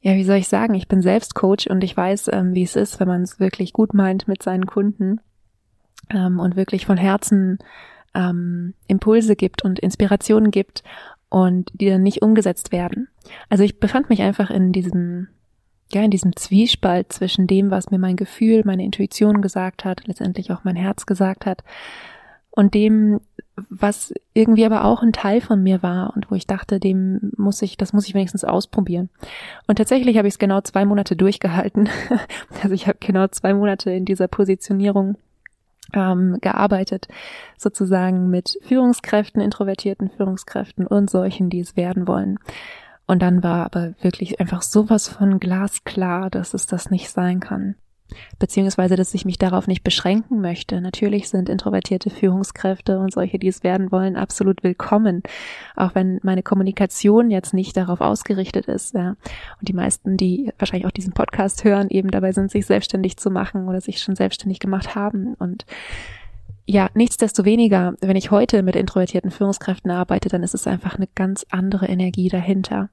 ja, 0.00 0.14
wie 0.14 0.24
soll 0.24 0.36
ich 0.36 0.48
sagen, 0.48 0.74
ich 0.74 0.88
bin 0.88 1.02
selbst 1.02 1.34
Coach 1.34 1.66
und 1.66 1.82
ich 1.82 1.96
weiß, 1.96 2.30
ähm, 2.32 2.54
wie 2.54 2.62
es 2.62 2.76
ist, 2.76 3.00
wenn 3.00 3.08
man 3.08 3.22
es 3.22 3.40
wirklich 3.40 3.72
gut 3.72 3.94
meint 3.94 4.28
mit 4.28 4.42
seinen 4.42 4.66
Kunden 4.66 5.20
ähm, 6.10 6.38
und 6.38 6.56
wirklich 6.56 6.86
von 6.86 6.96
Herzen 6.96 7.58
ähm, 8.14 8.74
Impulse 8.86 9.34
gibt 9.34 9.64
und 9.64 9.78
Inspirationen 9.78 10.50
gibt 10.50 10.82
und 11.28 11.70
die 11.74 11.90
dann 11.90 12.02
nicht 12.02 12.22
umgesetzt 12.22 12.72
werden. 12.72 13.08
Also 13.48 13.64
ich 13.64 13.80
befand 13.80 14.08
mich 14.08 14.22
einfach 14.22 14.50
in 14.50 14.72
diesem, 14.72 15.28
ja, 15.92 16.02
in 16.02 16.10
diesem 16.10 16.36
Zwiespalt 16.36 17.12
zwischen 17.12 17.46
dem, 17.46 17.70
was 17.70 17.90
mir 17.90 17.98
mein 17.98 18.16
Gefühl, 18.16 18.62
meine 18.64 18.84
Intuition 18.84 19.42
gesagt 19.42 19.84
hat, 19.84 20.06
letztendlich 20.06 20.52
auch 20.52 20.64
mein 20.64 20.76
Herz 20.76 21.06
gesagt 21.06 21.44
hat, 21.44 21.64
und 22.58 22.74
dem, 22.74 23.20
was 23.70 24.12
irgendwie 24.34 24.66
aber 24.66 24.84
auch 24.84 25.00
ein 25.00 25.12
Teil 25.12 25.40
von 25.40 25.62
mir 25.62 25.80
war 25.80 26.12
und 26.16 26.28
wo 26.28 26.34
ich 26.34 26.44
dachte, 26.44 26.80
dem 26.80 27.30
muss 27.36 27.62
ich, 27.62 27.76
das 27.76 27.92
muss 27.92 28.08
ich 28.08 28.14
wenigstens 28.14 28.42
ausprobieren. 28.42 29.10
Und 29.68 29.76
tatsächlich 29.76 30.18
habe 30.18 30.26
ich 30.26 30.34
es 30.34 30.38
genau 30.40 30.60
zwei 30.62 30.84
Monate 30.84 31.14
durchgehalten. 31.14 31.88
Also 32.60 32.74
ich 32.74 32.88
habe 32.88 32.98
genau 32.98 33.28
zwei 33.28 33.54
Monate 33.54 33.92
in 33.92 34.04
dieser 34.04 34.26
Positionierung 34.26 35.14
ähm, 35.94 36.38
gearbeitet, 36.40 37.06
sozusagen 37.56 38.28
mit 38.28 38.58
Führungskräften, 38.62 39.40
introvertierten 39.40 40.10
Führungskräften 40.10 40.84
und 40.84 41.08
solchen, 41.08 41.50
die 41.50 41.60
es 41.60 41.76
werden 41.76 42.08
wollen. 42.08 42.40
Und 43.06 43.22
dann 43.22 43.44
war 43.44 43.64
aber 43.66 43.94
wirklich 44.02 44.40
einfach 44.40 44.62
sowas 44.62 45.06
von 45.08 45.38
glasklar, 45.38 46.28
dass 46.28 46.54
es 46.54 46.66
das 46.66 46.90
nicht 46.90 47.10
sein 47.10 47.38
kann 47.38 47.76
beziehungsweise 48.38 48.96
dass 48.96 49.14
ich 49.14 49.24
mich 49.24 49.38
darauf 49.38 49.66
nicht 49.66 49.84
beschränken 49.84 50.40
möchte. 50.40 50.80
Natürlich 50.80 51.28
sind 51.28 51.48
introvertierte 51.48 52.10
Führungskräfte 52.10 52.98
und 52.98 53.12
solche, 53.12 53.38
die 53.38 53.48
es 53.48 53.62
werden 53.62 53.92
wollen, 53.92 54.16
absolut 54.16 54.62
willkommen, 54.62 55.22
auch 55.76 55.94
wenn 55.94 56.20
meine 56.22 56.42
Kommunikation 56.42 57.30
jetzt 57.30 57.54
nicht 57.54 57.76
darauf 57.76 58.00
ausgerichtet 58.00 58.66
ist. 58.66 58.94
Ja. 58.94 59.10
Und 59.60 59.68
die 59.68 59.74
meisten, 59.74 60.16
die 60.16 60.52
wahrscheinlich 60.58 60.86
auch 60.86 60.92
diesen 60.92 61.12
Podcast 61.12 61.64
hören, 61.64 61.88
eben 61.90 62.10
dabei 62.10 62.32
sind, 62.32 62.50
sich 62.50 62.66
selbstständig 62.66 63.16
zu 63.16 63.30
machen 63.30 63.68
oder 63.68 63.80
sich 63.80 64.00
schon 64.00 64.16
selbstständig 64.16 64.60
gemacht 64.60 64.94
haben. 64.94 65.34
Und 65.34 65.66
ja, 66.70 66.90
nichtsdestoweniger, 66.92 67.94
wenn 68.00 68.16
ich 68.16 68.30
heute 68.30 68.62
mit 68.62 68.76
introvertierten 68.76 69.30
Führungskräften 69.30 69.90
arbeite, 69.90 70.28
dann 70.28 70.42
ist 70.42 70.54
es 70.54 70.66
einfach 70.66 70.96
eine 70.96 71.08
ganz 71.14 71.46
andere 71.50 71.86
Energie 71.86 72.28
dahinter. 72.28 72.90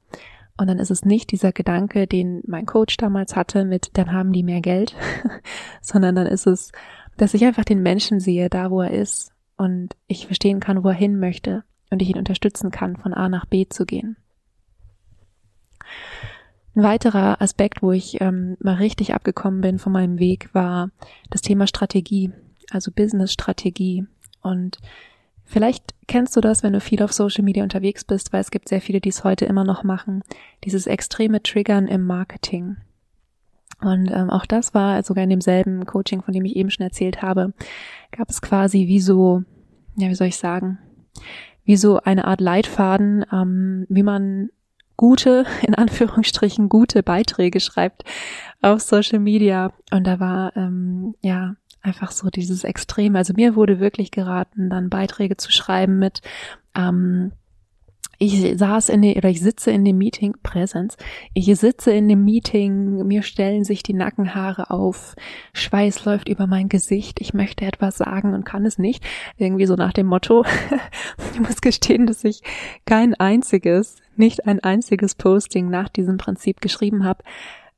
Und 0.57 0.67
dann 0.67 0.79
ist 0.79 0.91
es 0.91 1.03
nicht 1.03 1.31
dieser 1.31 1.51
Gedanke, 1.51 2.07
den 2.07 2.41
mein 2.47 2.65
Coach 2.65 2.95
damals 2.97 3.35
hatte 3.35 3.65
mit, 3.65 3.89
dann 3.97 4.13
haben 4.13 4.31
die 4.31 4.43
mehr 4.43 4.61
Geld, 4.61 4.95
sondern 5.81 6.15
dann 6.15 6.27
ist 6.27 6.47
es, 6.47 6.71
dass 7.17 7.33
ich 7.33 7.43
einfach 7.45 7.65
den 7.65 7.81
Menschen 7.81 8.19
sehe, 8.19 8.49
da 8.49 8.71
wo 8.71 8.81
er 8.81 8.91
ist 8.91 9.33
und 9.57 9.95
ich 10.07 10.27
verstehen 10.27 10.59
kann, 10.59 10.83
wo 10.83 10.89
er 10.89 10.95
hin 10.95 11.19
möchte 11.19 11.63
und 11.89 12.01
ich 12.01 12.09
ihn 12.09 12.17
unterstützen 12.17 12.71
kann, 12.71 12.95
von 12.95 13.13
A 13.13 13.27
nach 13.29 13.45
B 13.45 13.67
zu 13.67 13.85
gehen. 13.85 14.17
Ein 16.75 16.83
weiterer 16.83 17.41
Aspekt, 17.41 17.81
wo 17.81 17.91
ich 17.91 18.19
ähm, 18.19 18.57
mal 18.59 18.75
richtig 18.75 19.13
abgekommen 19.13 19.61
bin 19.61 19.79
von 19.79 19.93
meinem 19.93 20.19
Weg, 20.19 20.53
war 20.53 20.89
das 21.29 21.41
Thema 21.41 21.67
Strategie, 21.67 22.31
also 22.69 22.91
Business-Strategie. 22.91 24.05
Und 24.41 24.79
vielleicht 25.45 25.93
kennst 26.07 26.35
du 26.35 26.41
das, 26.41 26.63
wenn 26.63 26.73
du 26.73 26.81
viel 26.81 27.01
auf 27.01 27.13
Social 27.13 27.43
Media 27.43 27.63
unterwegs 27.63 28.03
bist, 28.03 28.33
weil 28.33 28.41
es 28.41 28.51
gibt 28.51 28.69
sehr 28.69 28.81
viele, 28.81 28.99
die 28.99 29.09
es 29.09 29.23
heute 29.23 29.45
immer 29.45 29.63
noch 29.63 29.83
machen, 29.83 30.23
dieses 30.63 30.87
extreme 30.87 31.41
Triggern 31.41 31.87
im 31.87 32.05
Marketing. 32.05 32.77
Und 33.81 34.09
ähm, 34.11 34.29
auch 34.29 34.45
das 34.45 34.73
war 34.73 35.01
sogar 35.03 35.23
in 35.23 35.29
demselben 35.29 35.85
Coaching, 35.85 36.21
von 36.21 36.33
dem 36.33 36.45
ich 36.45 36.55
eben 36.55 36.69
schon 36.69 36.85
erzählt 36.85 37.21
habe, 37.21 37.53
gab 38.11 38.29
es 38.29 38.41
quasi 38.41 38.87
wie 38.87 38.99
so, 38.99 39.43
ja, 39.95 40.09
wie 40.09 40.15
soll 40.15 40.27
ich 40.27 40.37
sagen, 40.37 40.79
wie 41.65 41.77
so 41.77 41.99
eine 41.99 42.25
Art 42.25 42.41
Leitfaden, 42.41 43.25
ähm, 43.31 43.85
wie 43.89 44.03
man 44.03 44.49
gute, 44.97 45.45
in 45.67 45.75
Anführungsstrichen 45.75 46.69
gute 46.69 47.03
Beiträge 47.03 47.59
schreibt 47.59 48.03
auf 48.61 48.81
Social 48.81 49.19
Media. 49.19 49.73
Und 49.91 50.07
da 50.07 50.19
war 50.19 50.55
ähm, 50.55 51.15
ja 51.21 51.55
einfach 51.85 52.11
so 52.11 52.29
dieses 52.29 52.63
Extrem. 52.63 53.15
Also 53.15 53.33
mir 53.35 53.55
wurde 53.55 53.79
wirklich 53.79 54.11
geraten, 54.11 54.69
dann 54.69 54.89
Beiträge 54.89 55.37
zu 55.37 55.51
schreiben 55.51 55.99
mit 55.99 56.21
ähm, 56.75 57.31
ich 58.17 58.57
saß 58.57 58.89
in 58.89 59.01
der, 59.01 59.17
oder 59.17 59.29
ich 59.29 59.41
sitze 59.41 59.71
in 59.71 59.83
dem 59.83 59.97
Meeting, 59.97 60.35
Präsenz, 60.41 60.97
ich 61.33 61.53
sitze 61.57 61.91
in 61.91 62.07
dem 62.07 62.23
Meeting, 62.23 63.05
mir 63.05 63.23
stellen 63.23 63.63
sich 63.63 63.83
die 63.83 63.93
Nackenhaare 63.93 64.69
auf, 64.69 65.15
Schweiß 65.53 66.05
läuft 66.05 66.29
über 66.29 66.47
mein 66.47 66.69
Gesicht, 66.69 67.19
ich 67.19 67.33
möchte 67.33 67.65
etwas 67.65 67.97
sagen 67.97 68.33
und 68.33 68.45
kann 68.45 68.65
es 68.65 68.77
nicht. 68.77 69.03
Irgendwie 69.37 69.65
so 69.65 69.75
nach 69.75 69.93
dem 69.93 70.07
Motto, 70.07 70.45
ich 71.33 71.39
muss 71.39 71.61
gestehen, 71.61 72.07
dass 72.07 72.23
ich 72.23 72.41
kein 72.85 73.15
einziges, 73.15 73.97
nicht 74.15 74.45
ein 74.45 74.61
einziges 74.61 75.15
Posting 75.15 75.69
nach 75.69 75.89
diesem 75.89 76.17
Prinzip 76.17 76.61
geschrieben 76.61 77.03
habe. 77.03 77.23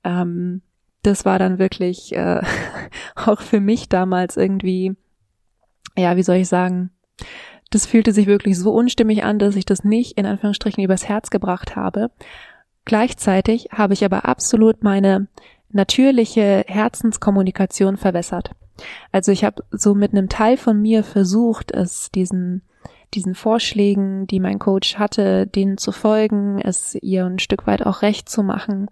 Ähm, 0.04 0.62
das 1.04 1.26
war 1.26 1.40
dann 1.40 1.60
wirklich 1.60 2.16
äh, 2.16 2.42
auch 3.16 3.42
für 3.42 3.60
mich 3.60 3.90
damals 3.90 4.38
irgendwie, 4.38 4.96
ja, 5.96 6.16
wie 6.18 6.24
soll 6.24 6.38
ich 6.38 6.48
sagen, 6.48 6.92
das 7.70 7.86
fühlte 7.86 8.14
sich 8.14 8.28
wirklich 8.28 8.58
so 8.58 8.72
unstimmig 8.74 9.24
an, 9.24 9.40
dass 9.40 9.56
ich 9.56 9.66
das 9.66 9.84
nicht 9.84 10.18
in 10.18 10.26
Anführungsstrichen 10.26 10.84
übers 10.84 11.08
Herz 11.08 11.30
gebracht 11.30 11.76
habe. 11.76 12.12
Gleichzeitig 12.86 13.70
habe 13.72 13.94
ich 13.94 14.06
aber 14.06 14.26
absolut 14.26 14.84
meine 14.84 15.28
natürliche 15.70 16.64
Herzenskommunikation 16.68 17.98
verwässert. 17.98 18.52
Also 19.12 19.32
ich 19.32 19.44
habe 19.44 19.64
so 19.72 19.96
mit 19.96 20.14
einem 20.14 20.30
Teil 20.30 20.56
von 20.56 20.82
mir 20.82 21.04
versucht, 21.04 21.72
es 21.72 22.12
diesen 22.12 22.62
diesen 23.14 23.36
Vorschlägen, 23.36 24.28
die 24.28 24.40
mein 24.40 24.60
Coach 24.60 24.98
hatte, 24.98 25.48
denen 25.48 25.78
zu 25.78 25.92
folgen, 25.92 26.60
es 26.60 26.96
ihr 27.02 27.26
ein 27.26 27.40
Stück 27.40 27.66
weit 27.66 27.86
auch 27.86 28.02
recht 28.02 28.30
zu 28.30 28.44
machen. 28.44 28.88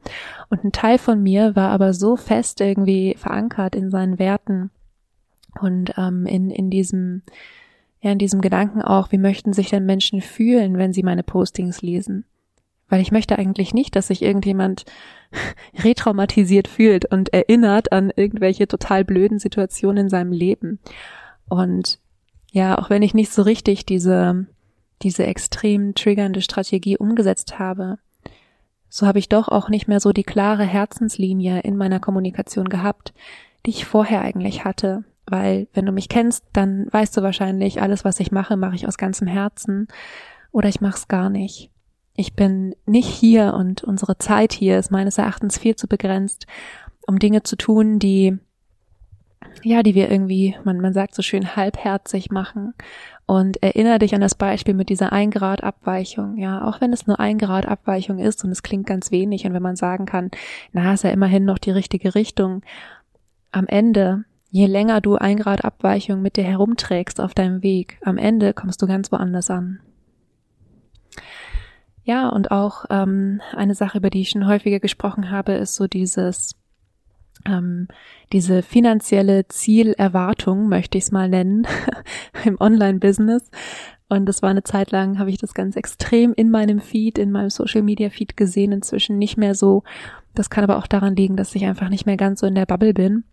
Und 0.49 0.63
ein 0.63 0.71
Teil 0.71 0.97
von 0.97 1.21
mir 1.21 1.55
war 1.55 1.69
aber 1.69 1.93
so 1.93 2.15
fest 2.15 2.61
irgendwie 2.61 3.15
verankert 3.17 3.75
in 3.75 3.89
seinen 3.89 4.17
Werten 4.17 4.71
und 5.59 5.93
ähm, 5.97 6.25
in, 6.25 6.49
in 6.49 6.69
diesem, 6.69 7.23
ja, 8.01 8.11
in 8.11 8.19
diesem 8.19 8.41
Gedanken 8.41 8.81
auch, 8.81 9.11
wie 9.11 9.17
möchten 9.17 9.53
sich 9.53 9.69
denn 9.69 9.85
Menschen 9.85 10.21
fühlen, 10.21 10.77
wenn 10.77 10.93
sie 10.93 11.03
meine 11.03 11.23
Postings 11.23 11.81
lesen? 11.81 12.25
Weil 12.87 13.01
ich 13.01 13.11
möchte 13.11 13.37
eigentlich 13.37 13.73
nicht, 13.73 13.95
dass 13.95 14.07
sich 14.07 14.21
irgendjemand 14.21 14.85
retraumatisiert 15.83 16.67
fühlt 16.67 17.05
und 17.05 17.33
erinnert 17.33 17.91
an 17.91 18.11
irgendwelche 18.15 18.67
total 18.67 19.03
blöden 19.03 19.39
Situationen 19.39 20.05
in 20.05 20.09
seinem 20.09 20.31
Leben. 20.31 20.79
Und 21.47 21.99
ja, 22.55 22.77
auch 22.77 22.89
wenn 22.89 23.01
ich 23.01 23.13
nicht 23.13 23.33
so 23.33 23.41
richtig 23.41 23.85
diese, 23.85 24.45
diese 25.01 25.25
extrem 25.25 25.93
triggernde 25.93 26.41
Strategie 26.41 26.97
umgesetzt 26.97 27.59
habe, 27.59 27.97
so 28.87 29.05
habe 29.05 29.19
ich 29.19 29.27
doch 29.27 29.49
auch 29.49 29.67
nicht 29.67 29.89
mehr 29.89 29.99
so 29.99 30.13
die 30.13 30.23
klare 30.23 30.63
Herzenslinie 30.63 31.59
in 31.59 31.75
meiner 31.75 31.99
Kommunikation 31.99 32.69
gehabt, 32.69 33.13
die 33.65 33.71
ich 33.71 33.83
vorher 33.83 34.21
eigentlich 34.21 34.63
hatte. 34.63 35.03
Weil, 35.27 35.67
wenn 35.73 35.85
du 35.85 35.91
mich 35.91 36.07
kennst, 36.07 36.45
dann 36.53 36.87
weißt 36.91 37.17
du 37.17 37.23
wahrscheinlich, 37.23 37.81
alles, 37.81 38.05
was 38.05 38.21
ich 38.21 38.31
mache, 38.31 38.55
mache 38.55 38.75
ich 38.75 38.87
aus 38.87 38.97
ganzem 38.97 39.27
Herzen 39.27 39.89
oder 40.51 40.69
ich 40.69 40.79
mache 40.79 40.95
es 40.95 41.09
gar 41.09 41.29
nicht. 41.29 41.71
Ich 42.15 42.35
bin 42.35 42.73
nicht 42.85 43.09
hier 43.09 43.53
und 43.53 43.83
unsere 43.83 44.17
Zeit 44.17 44.53
hier 44.53 44.79
ist 44.79 44.91
meines 44.91 45.17
Erachtens 45.17 45.57
viel 45.57 45.75
zu 45.75 45.87
begrenzt, 45.87 46.47
um 47.05 47.19
Dinge 47.19 47.43
zu 47.43 47.57
tun, 47.57 47.99
die 47.99 48.39
ja, 49.63 49.83
die 49.83 49.95
wir 49.95 50.11
irgendwie, 50.11 50.55
man, 50.63 50.79
man 50.79 50.93
sagt 50.93 51.15
so 51.15 51.21
schön, 51.21 51.55
halbherzig 51.55 52.31
machen. 52.31 52.73
Und 53.25 53.61
erinnere 53.63 53.99
dich 53.99 54.13
an 54.13 54.21
das 54.21 54.35
Beispiel 54.35 54.75
mit 54.75 54.89
dieser 54.89 55.11
ein 55.11 55.31
Grad 55.31 55.63
Abweichung. 55.63 56.37
Ja, 56.37 56.67
auch 56.67 56.79
wenn 56.81 56.93
es 56.93 57.07
nur 57.07 57.19
ein 57.19 57.39
Grad 57.39 57.65
Abweichung 57.65 58.19
ist 58.19 58.43
und 58.43 58.51
es 58.51 58.61
klingt 58.61 58.85
ganz 58.85 59.09
wenig 59.09 59.45
und 59.45 59.53
wenn 59.53 59.63
man 59.63 59.75
sagen 59.75 60.05
kann, 60.05 60.29
na, 60.73 60.93
ist 60.93 61.03
ja 61.03 61.09
immerhin 61.09 61.45
noch 61.45 61.57
die 61.57 61.71
richtige 61.71 62.13
Richtung. 62.13 62.61
Am 63.51 63.65
Ende, 63.65 64.25
je 64.51 64.67
länger 64.67 65.01
du 65.01 65.15
ein 65.15 65.37
Grad 65.37 65.65
Abweichung 65.65 66.21
mit 66.21 66.37
dir 66.37 66.43
herumträgst 66.43 67.19
auf 67.19 67.33
deinem 67.33 67.63
Weg, 67.63 67.97
am 68.03 68.19
Ende 68.19 68.53
kommst 68.53 68.81
du 68.81 68.87
ganz 68.87 69.11
woanders 69.11 69.49
an. 69.49 69.79
Ja, 72.03 72.29
und 72.29 72.51
auch 72.51 72.85
ähm, 72.91 73.41
eine 73.55 73.73
Sache, 73.73 73.97
über 73.97 74.11
die 74.11 74.21
ich 74.21 74.29
schon 74.29 74.45
häufiger 74.45 74.79
gesprochen 74.79 75.31
habe, 75.31 75.53
ist 75.53 75.73
so 75.73 75.87
dieses 75.87 76.55
ähm, 77.45 77.87
diese 78.33 78.61
finanzielle 78.61 79.47
Zielerwartung, 79.47 80.67
möchte 80.67 80.97
ich 80.97 81.05
es 81.05 81.11
mal 81.11 81.29
nennen, 81.29 81.67
im 82.45 82.57
Online-Business. 82.59 83.49
Und 84.07 84.27
das 84.27 84.41
war 84.41 84.49
eine 84.49 84.63
Zeit 84.63 84.91
lang, 84.91 85.17
habe 85.17 85.29
ich 85.29 85.37
das 85.37 85.53
ganz 85.53 85.75
extrem 85.75 86.33
in 86.33 86.51
meinem 86.51 86.79
Feed, 86.79 87.17
in 87.17 87.31
meinem 87.31 87.49
Social-Media-Feed 87.49 88.37
gesehen, 88.37 88.71
inzwischen 88.71 89.17
nicht 89.17 89.37
mehr 89.37 89.55
so. 89.55 89.83
Das 90.35 90.49
kann 90.49 90.63
aber 90.63 90.77
auch 90.77 90.87
daran 90.87 91.15
liegen, 91.15 91.37
dass 91.37 91.55
ich 91.55 91.65
einfach 91.65 91.89
nicht 91.89 92.05
mehr 92.05 92.17
ganz 92.17 92.41
so 92.41 92.47
in 92.47 92.55
der 92.55 92.65
Bubble 92.65 92.93
bin. 92.93 93.23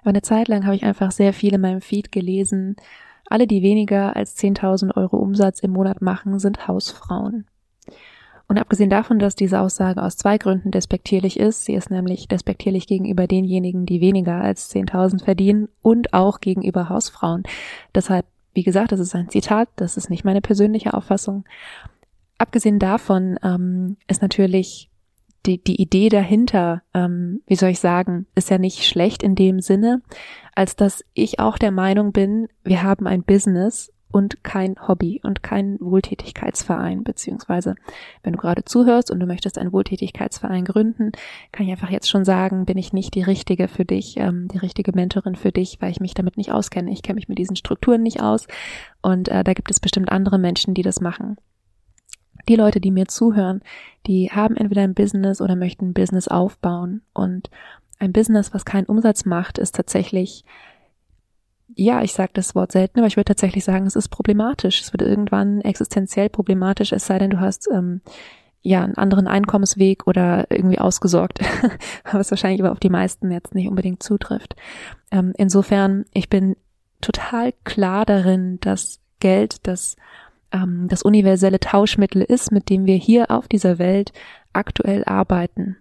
Aber 0.00 0.10
eine 0.10 0.22
Zeit 0.22 0.48
lang 0.48 0.64
habe 0.64 0.76
ich 0.76 0.84
einfach 0.84 1.10
sehr 1.10 1.32
viel 1.32 1.54
in 1.54 1.60
meinem 1.60 1.80
Feed 1.80 2.12
gelesen. 2.12 2.76
Alle, 3.28 3.48
die 3.48 3.62
weniger 3.62 4.14
als 4.14 4.36
10.000 4.36 4.96
Euro 4.96 5.16
Umsatz 5.16 5.60
im 5.60 5.72
Monat 5.72 6.00
machen, 6.00 6.38
sind 6.38 6.68
Hausfrauen. 6.68 7.46
Und 8.48 8.58
abgesehen 8.58 8.90
davon, 8.90 9.18
dass 9.18 9.34
diese 9.34 9.60
Aussage 9.60 10.02
aus 10.02 10.16
zwei 10.16 10.38
Gründen 10.38 10.70
despektierlich 10.70 11.38
ist, 11.38 11.64
sie 11.64 11.74
ist 11.74 11.90
nämlich 11.90 12.28
despektierlich 12.28 12.86
gegenüber 12.86 13.26
denjenigen, 13.26 13.86
die 13.86 14.00
weniger 14.00 14.40
als 14.40 14.72
10.000 14.72 15.24
verdienen 15.24 15.68
und 15.82 16.12
auch 16.12 16.40
gegenüber 16.40 16.88
Hausfrauen. 16.88 17.42
Deshalb, 17.94 18.24
wie 18.54 18.62
gesagt, 18.62 18.92
das 18.92 19.00
ist 19.00 19.14
ein 19.16 19.30
Zitat, 19.30 19.68
das 19.76 19.96
ist 19.96 20.10
nicht 20.10 20.24
meine 20.24 20.40
persönliche 20.40 20.94
Auffassung. 20.94 21.44
Abgesehen 22.38 22.78
davon 22.78 23.36
ähm, 23.42 23.96
ist 24.06 24.22
natürlich 24.22 24.90
die, 25.46 25.62
die 25.62 25.80
Idee 25.80 26.08
dahinter, 26.08 26.82
ähm, 26.94 27.42
wie 27.46 27.56
soll 27.56 27.70
ich 27.70 27.80
sagen, 27.80 28.26
ist 28.34 28.50
ja 28.50 28.58
nicht 28.58 28.84
schlecht 28.84 29.22
in 29.22 29.34
dem 29.34 29.60
Sinne, 29.60 30.02
als 30.54 30.76
dass 30.76 31.04
ich 31.14 31.40
auch 31.40 31.58
der 31.58 31.70
Meinung 31.70 32.12
bin, 32.12 32.48
wir 32.64 32.82
haben 32.82 33.06
ein 33.06 33.22
Business 33.22 33.92
und 34.10 34.44
kein 34.44 34.76
Hobby 34.86 35.20
und 35.22 35.42
kein 35.42 35.78
Wohltätigkeitsverein, 35.80 37.04
beziehungsweise 37.04 37.74
wenn 38.22 38.32
du 38.32 38.38
gerade 38.38 38.64
zuhörst 38.64 39.10
und 39.10 39.20
du 39.20 39.26
möchtest 39.26 39.58
einen 39.58 39.72
Wohltätigkeitsverein 39.72 40.64
gründen, 40.64 41.12
kann 41.52 41.66
ich 41.66 41.72
einfach 41.72 41.90
jetzt 41.90 42.08
schon 42.08 42.24
sagen, 42.24 42.64
bin 42.64 42.78
ich 42.78 42.92
nicht 42.92 43.14
die 43.14 43.22
richtige 43.22 43.68
für 43.68 43.84
dich, 43.84 44.16
ähm, 44.16 44.48
die 44.48 44.58
richtige 44.58 44.92
Mentorin 44.92 45.34
für 45.34 45.52
dich, 45.52 45.78
weil 45.80 45.90
ich 45.90 46.00
mich 46.00 46.14
damit 46.14 46.36
nicht 46.36 46.52
auskenne. 46.52 46.92
Ich 46.92 47.02
kenne 47.02 47.16
mich 47.16 47.28
mit 47.28 47.38
diesen 47.38 47.56
Strukturen 47.56 48.02
nicht 48.02 48.22
aus 48.22 48.46
und 49.02 49.28
äh, 49.28 49.44
da 49.44 49.52
gibt 49.54 49.70
es 49.70 49.80
bestimmt 49.80 50.10
andere 50.10 50.38
Menschen, 50.38 50.74
die 50.74 50.82
das 50.82 51.00
machen. 51.00 51.36
Die 52.48 52.56
Leute, 52.56 52.80
die 52.80 52.92
mir 52.92 53.08
zuhören, 53.08 53.60
die 54.06 54.30
haben 54.30 54.56
entweder 54.56 54.82
ein 54.82 54.94
Business 54.94 55.40
oder 55.40 55.56
möchten 55.56 55.88
ein 55.88 55.94
Business 55.94 56.28
aufbauen 56.28 57.02
und 57.12 57.50
ein 57.98 58.12
Business, 58.12 58.54
was 58.54 58.64
keinen 58.64 58.86
Umsatz 58.86 59.24
macht, 59.24 59.58
ist 59.58 59.74
tatsächlich 59.74 60.44
ja, 61.74 62.02
ich 62.02 62.12
sage 62.12 62.30
das 62.34 62.54
Wort 62.54 62.72
selten, 62.72 62.98
aber 62.98 63.06
ich 63.06 63.16
würde 63.16 63.28
tatsächlich 63.28 63.64
sagen, 63.64 63.86
es 63.86 63.96
ist 63.96 64.08
problematisch. 64.08 64.80
Es 64.80 64.92
wird 64.92 65.02
irgendwann 65.02 65.60
existenziell 65.60 66.28
problematisch, 66.28 66.92
es 66.92 67.06
sei 67.06 67.18
denn, 67.18 67.30
du 67.30 67.40
hast 67.40 67.68
ähm, 67.72 68.00
ja 68.62 68.82
einen 68.82 68.96
anderen 68.96 69.26
Einkommensweg 69.26 70.06
oder 70.06 70.46
irgendwie 70.50 70.78
ausgesorgt, 70.78 71.40
was 72.12 72.30
wahrscheinlich 72.30 72.60
aber 72.62 72.72
auf 72.72 72.80
die 72.80 72.90
meisten 72.90 73.30
jetzt 73.30 73.54
nicht 73.54 73.68
unbedingt 73.68 74.02
zutrifft. 74.02 74.56
Ähm, 75.10 75.32
insofern, 75.36 76.04
ich 76.12 76.28
bin 76.28 76.56
total 77.00 77.52
klar 77.64 78.06
darin, 78.06 78.58
dass 78.60 79.00
Geld 79.20 79.66
das 79.66 79.96
ähm, 80.52 80.86
das 80.88 81.02
universelle 81.02 81.60
Tauschmittel 81.60 82.22
ist, 82.22 82.52
mit 82.52 82.70
dem 82.70 82.86
wir 82.86 82.96
hier 82.96 83.30
auf 83.30 83.48
dieser 83.48 83.78
Welt 83.78 84.12
aktuell 84.52 85.04
arbeiten. 85.04 85.76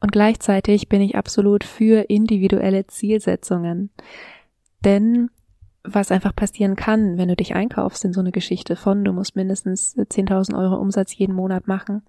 Und 0.00 0.12
gleichzeitig 0.12 0.88
bin 0.88 1.00
ich 1.00 1.16
absolut 1.16 1.64
für 1.64 2.08
individuelle 2.10 2.86
Zielsetzungen. 2.86 3.90
Denn 4.84 5.30
was 5.82 6.10
einfach 6.10 6.34
passieren 6.34 6.76
kann, 6.76 7.16
wenn 7.16 7.28
du 7.28 7.36
dich 7.36 7.54
einkaufst 7.54 8.04
in 8.04 8.12
so 8.12 8.20
eine 8.20 8.32
Geschichte 8.32 8.76
von, 8.76 9.04
du 9.04 9.12
musst 9.12 9.36
mindestens 9.36 9.96
10.000 9.96 10.58
Euro 10.58 10.76
Umsatz 10.76 11.14
jeden 11.16 11.34
Monat 11.34 11.68
machen, 11.68 12.02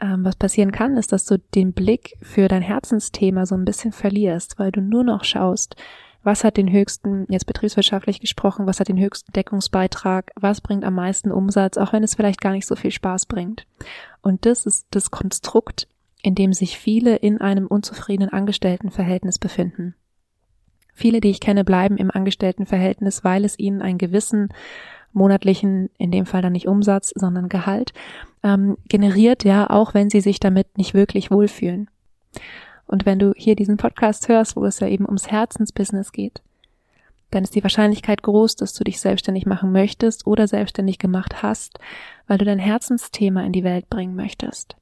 ähm, 0.00 0.24
was 0.24 0.36
passieren 0.36 0.72
kann, 0.72 0.96
ist, 0.96 1.12
dass 1.12 1.24
du 1.24 1.38
den 1.38 1.72
Blick 1.72 2.18
für 2.20 2.48
dein 2.48 2.62
Herzensthema 2.62 3.46
so 3.46 3.54
ein 3.54 3.64
bisschen 3.64 3.92
verlierst, 3.92 4.58
weil 4.58 4.72
du 4.72 4.80
nur 4.80 5.04
noch 5.04 5.24
schaust, 5.24 5.76
was 6.22 6.42
hat 6.42 6.56
den 6.56 6.70
höchsten, 6.72 7.24
jetzt 7.28 7.46
betriebswirtschaftlich 7.46 8.20
gesprochen, 8.20 8.66
was 8.66 8.80
hat 8.80 8.88
den 8.88 8.98
höchsten 8.98 9.32
Deckungsbeitrag, 9.32 10.32
was 10.34 10.60
bringt 10.60 10.84
am 10.84 10.94
meisten 10.94 11.30
Umsatz, 11.30 11.78
auch 11.78 11.92
wenn 11.92 12.02
es 12.02 12.16
vielleicht 12.16 12.40
gar 12.40 12.52
nicht 12.52 12.66
so 12.66 12.74
viel 12.74 12.90
Spaß 12.90 13.26
bringt. 13.26 13.64
Und 14.22 14.44
das 14.44 14.66
ist 14.66 14.88
das 14.90 15.12
Konstrukt, 15.12 15.86
in 16.22 16.34
dem 16.34 16.52
sich 16.52 16.78
viele 16.78 17.14
in 17.14 17.40
einem 17.40 17.68
unzufriedenen 17.68 18.32
Angestelltenverhältnis 18.32 19.38
befinden. 19.38 19.94
Viele, 20.96 21.20
die 21.20 21.28
ich 21.28 21.40
kenne, 21.40 21.62
bleiben 21.62 21.98
im 21.98 22.10
Angestelltenverhältnis, 22.10 23.22
weil 23.22 23.44
es 23.44 23.58
ihnen 23.58 23.82
einen 23.82 23.98
gewissen 23.98 24.48
monatlichen, 25.12 25.90
in 25.98 26.10
dem 26.10 26.24
Fall 26.24 26.40
dann 26.40 26.54
nicht 26.54 26.66
Umsatz, 26.66 27.12
sondern 27.14 27.50
Gehalt, 27.50 27.92
ähm, 28.42 28.78
generiert, 28.88 29.44
ja, 29.44 29.68
auch 29.68 29.92
wenn 29.92 30.08
sie 30.08 30.22
sich 30.22 30.40
damit 30.40 30.78
nicht 30.78 30.94
wirklich 30.94 31.30
wohlfühlen. 31.30 31.90
Und 32.86 33.04
wenn 33.04 33.18
du 33.18 33.34
hier 33.36 33.56
diesen 33.56 33.76
Podcast 33.76 34.28
hörst, 34.28 34.56
wo 34.56 34.64
es 34.64 34.80
ja 34.80 34.88
eben 34.88 35.04
ums 35.04 35.30
Herzensbusiness 35.30 36.12
geht, 36.12 36.40
dann 37.30 37.44
ist 37.44 37.54
die 37.54 37.62
Wahrscheinlichkeit 37.62 38.22
groß, 38.22 38.56
dass 38.56 38.72
du 38.72 38.82
dich 38.82 38.98
selbstständig 38.98 39.44
machen 39.44 39.72
möchtest 39.72 40.26
oder 40.26 40.48
selbstständig 40.48 40.98
gemacht 40.98 41.42
hast, 41.42 41.78
weil 42.26 42.38
du 42.38 42.46
dein 42.46 42.58
Herzensthema 42.58 43.44
in 43.44 43.52
die 43.52 43.64
Welt 43.64 43.90
bringen 43.90 44.16
möchtest. 44.16 44.76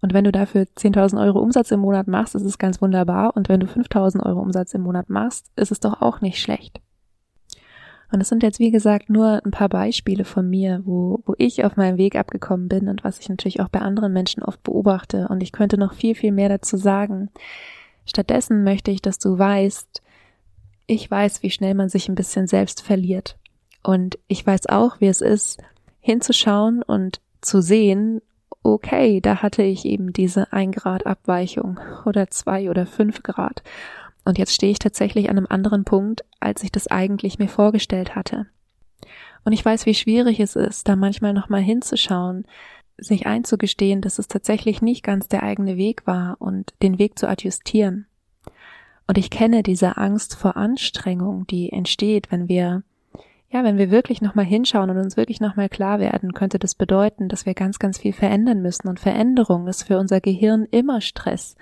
Und 0.00 0.14
wenn 0.14 0.24
du 0.24 0.32
dafür 0.32 0.62
10.000 0.62 1.20
Euro 1.20 1.40
Umsatz 1.40 1.70
im 1.70 1.80
Monat 1.80 2.06
machst, 2.06 2.34
ist 2.34 2.44
es 2.44 2.58
ganz 2.58 2.80
wunderbar. 2.80 3.36
Und 3.36 3.48
wenn 3.48 3.60
du 3.60 3.66
5.000 3.66 4.24
Euro 4.24 4.40
Umsatz 4.40 4.74
im 4.74 4.82
Monat 4.82 5.10
machst, 5.10 5.46
ist 5.56 5.72
es 5.72 5.80
doch 5.80 6.00
auch 6.00 6.20
nicht 6.20 6.40
schlecht. 6.40 6.80
Und 8.10 8.20
es 8.20 8.28
sind 8.28 8.42
jetzt, 8.42 8.58
wie 8.58 8.70
gesagt, 8.70 9.10
nur 9.10 9.44
ein 9.44 9.50
paar 9.50 9.68
Beispiele 9.68 10.24
von 10.24 10.48
mir, 10.48 10.82
wo, 10.84 11.20
wo 11.26 11.34
ich 11.36 11.64
auf 11.64 11.76
meinem 11.76 11.98
Weg 11.98 12.16
abgekommen 12.16 12.68
bin 12.68 12.88
und 12.88 13.04
was 13.04 13.18
ich 13.18 13.28
natürlich 13.28 13.60
auch 13.60 13.68
bei 13.68 13.80
anderen 13.80 14.12
Menschen 14.12 14.42
oft 14.42 14.62
beobachte. 14.62 15.28
Und 15.28 15.42
ich 15.42 15.52
könnte 15.52 15.76
noch 15.76 15.92
viel, 15.92 16.14
viel 16.14 16.32
mehr 16.32 16.48
dazu 16.48 16.76
sagen. 16.76 17.28
Stattdessen 18.06 18.64
möchte 18.64 18.90
ich, 18.90 19.02
dass 19.02 19.18
du 19.18 19.38
weißt, 19.38 20.02
ich 20.86 21.10
weiß, 21.10 21.42
wie 21.42 21.50
schnell 21.50 21.74
man 21.74 21.90
sich 21.90 22.08
ein 22.08 22.14
bisschen 22.14 22.46
selbst 22.46 22.80
verliert. 22.80 23.36
Und 23.82 24.18
ich 24.26 24.46
weiß 24.46 24.68
auch, 24.68 25.00
wie 25.00 25.08
es 25.08 25.20
ist, 25.20 25.62
hinzuschauen 26.00 26.82
und 26.82 27.20
zu 27.42 27.60
sehen, 27.60 28.22
okay, 28.74 29.20
da 29.20 29.42
hatte 29.42 29.62
ich 29.62 29.84
eben 29.84 30.12
diese 30.12 30.52
ein 30.52 30.72
Grad 30.72 31.06
Abweichung 31.06 31.78
oder 32.04 32.28
zwei 32.28 32.70
oder 32.70 32.86
fünf 32.86 33.22
Grad. 33.22 33.62
Und 34.24 34.38
jetzt 34.38 34.54
stehe 34.54 34.72
ich 34.72 34.78
tatsächlich 34.78 35.30
an 35.30 35.38
einem 35.38 35.46
anderen 35.48 35.84
Punkt, 35.84 36.24
als 36.40 36.62
ich 36.62 36.70
das 36.70 36.86
eigentlich 36.88 37.38
mir 37.38 37.48
vorgestellt 37.48 38.14
hatte. 38.14 38.46
Und 39.44 39.52
ich 39.52 39.64
weiß, 39.64 39.86
wie 39.86 39.94
schwierig 39.94 40.40
es 40.40 40.56
ist, 40.56 40.88
da 40.88 40.96
manchmal 40.96 41.32
nochmal 41.32 41.62
hinzuschauen, 41.62 42.44
sich 42.98 43.26
einzugestehen, 43.26 44.00
dass 44.00 44.18
es 44.18 44.28
tatsächlich 44.28 44.82
nicht 44.82 45.02
ganz 45.02 45.28
der 45.28 45.42
eigene 45.42 45.76
Weg 45.76 46.06
war 46.06 46.36
und 46.40 46.74
den 46.82 46.98
Weg 46.98 47.18
zu 47.18 47.28
adjustieren. 47.28 48.06
Und 49.06 49.16
ich 49.16 49.30
kenne 49.30 49.62
diese 49.62 49.96
Angst 49.96 50.36
vor 50.36 50.56
Anstrengung, 50.56 51.46
die 51.46 51.72
entsteht, 51.72 52.30
wenn 52.30 52.48
wir, 52.48 52.82
ja, 53.50 53.64
wenn 53.64 53.78
wir 53.78 53.90
wirklich 53.90 54.20
nochmal 54.20 54.44
hinschauen 54.44 54.90
und 54.90 54.98
uns 54.98 55.16
wirklich 55.16 55.40
nochmal 55.40 55.70
klar 55.70 56.00
werden, 56.00 56.34
könnte 56.34 56.58
das 56.58 56.74
bedeuten, 56.74 57.28
dass 57.28 57.46
wir 57.46 57.54
ganz, 57.54 57.78
ganz 57.78 57.98
viel 57.98 58.12
verändern 58.12 58.60
müssen. 58.60 58.88
Und 58.88 59.00
Veränderung 59.00 59.68
ist 59.68 59.84
für 59.84 59.98
unser 59.98 60.20
Gehirn 60.20 60.66
immer 60.70 61.00
Stress. 61.00 61.56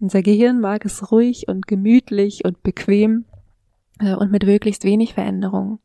Unser 0.00 0.22
Gehirn 0.22 0.60
mag 0.60 0.84
es 0.84 1.10
ruhig 1.10 1.48
und 1.48 1.66
gemütlich 1.66 2.44
und 2.44 2.62
bequem 2.62 3.24
äh, 4.00 4.14
und 4.14 4.30
mit 4.30 4.44
möglichst 4.44 4.84
wenig 4.84 5.14
Veränderung. 5.14 5.78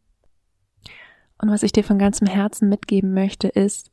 Und 1.41 1.50
was 1.50 1.63
ich 1.63 1.72
dir 1.72 1.86
von 1.86 2.00
ganzem 2.00 2.27
Herzen 2.27 2.67
mitgeben 2.67 3.13
möchte, 3.13 3.48
ist, 3.48 3.91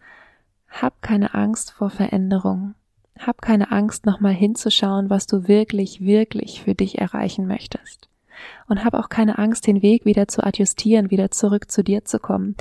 hab 0.69 1.00
keine 1.00 1.35
Angst 1.35 1.71
vor 1.71 1.91
Veränderung. 1.91 2.75
Hab 3.17 3.41
keine 3.41 3.71
Angst, 3.71 4.05
nochmal 4.05 4.35
hinzuschauen, 4.35 5.11
was 5.11 5.29
du 5.29 5.47
wirklich, 5.47 6.00
wirklich 6.00 6.62
für 6.62 6.75
dich 6.75 6.99
erreichen 6.99 7.47
möchtest. 7.47 8.09
Und 8.69 8.85
hab 8.85 8.95
auch 8.95 9.09
keine 9.09 9.39
Angst, 9.39 9.67
den 9.67 9.83
Weg 9.83 10.05
wieder 10.05 10.29
zu 10.29 10.45
adjustieren, 10.45 11.11
wieder 11.11 11.31
zurück 11.31 11.71
zu 11.71 11.83
dir 11.83 12.05
zu 12.05 12.19
kommen. 12.19 12.57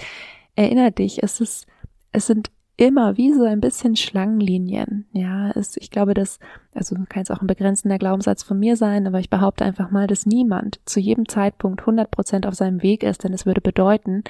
Erinner 0.56 0.92
dich, 0.92 1.24
es 1.24 1.42
ist, 1.42 1.68
es 2.12 2.28
sind 2.28 2.50
immer 2.78 3.18
wie 3.18 3.34
so 3.34 3.44
ein 3.44 3.62
bisschen 3.62 3.96
Schlangenlinien. 3.96 5.06
Ja, 5.14 5.52
es, 5.52 5.78
ich 5.78 5.92
glaube, 5.92 6.14
dass, 6.14 6.40
also 6.74 6.96
kann 7.08 7.24
es 7.24 7.32
auch 7.32 7.42
ein 7.42 7.48
begrenzender 7.48 7.98
Glaubenssatz 7.98 8.44
von 8.44 8.60
mir 8.60 8.76
sein, 8.76 9.08
aber 9.08 9.20
ich 9.20 9.30
behaupte 9.30 9.64
einfach 9.64 9.92
mal, 9.92 10.08
dass 10.08 10.26
niemand 10.26 10.80
zu 10.86 11.00
jedem 11.00 11.28
Zeitpunkt 11.28 11.82
100 11.82 12.12
Prozent 12.12 12.46
auf 12.46 12.56
seinem 12.56 12.82
Weg 12.82 13.04
ist, 13.04 13.24
denn 13.24 13.34
es 13.34 13.46
würde 13.46 13.62
bedeuten, 13.62 14.24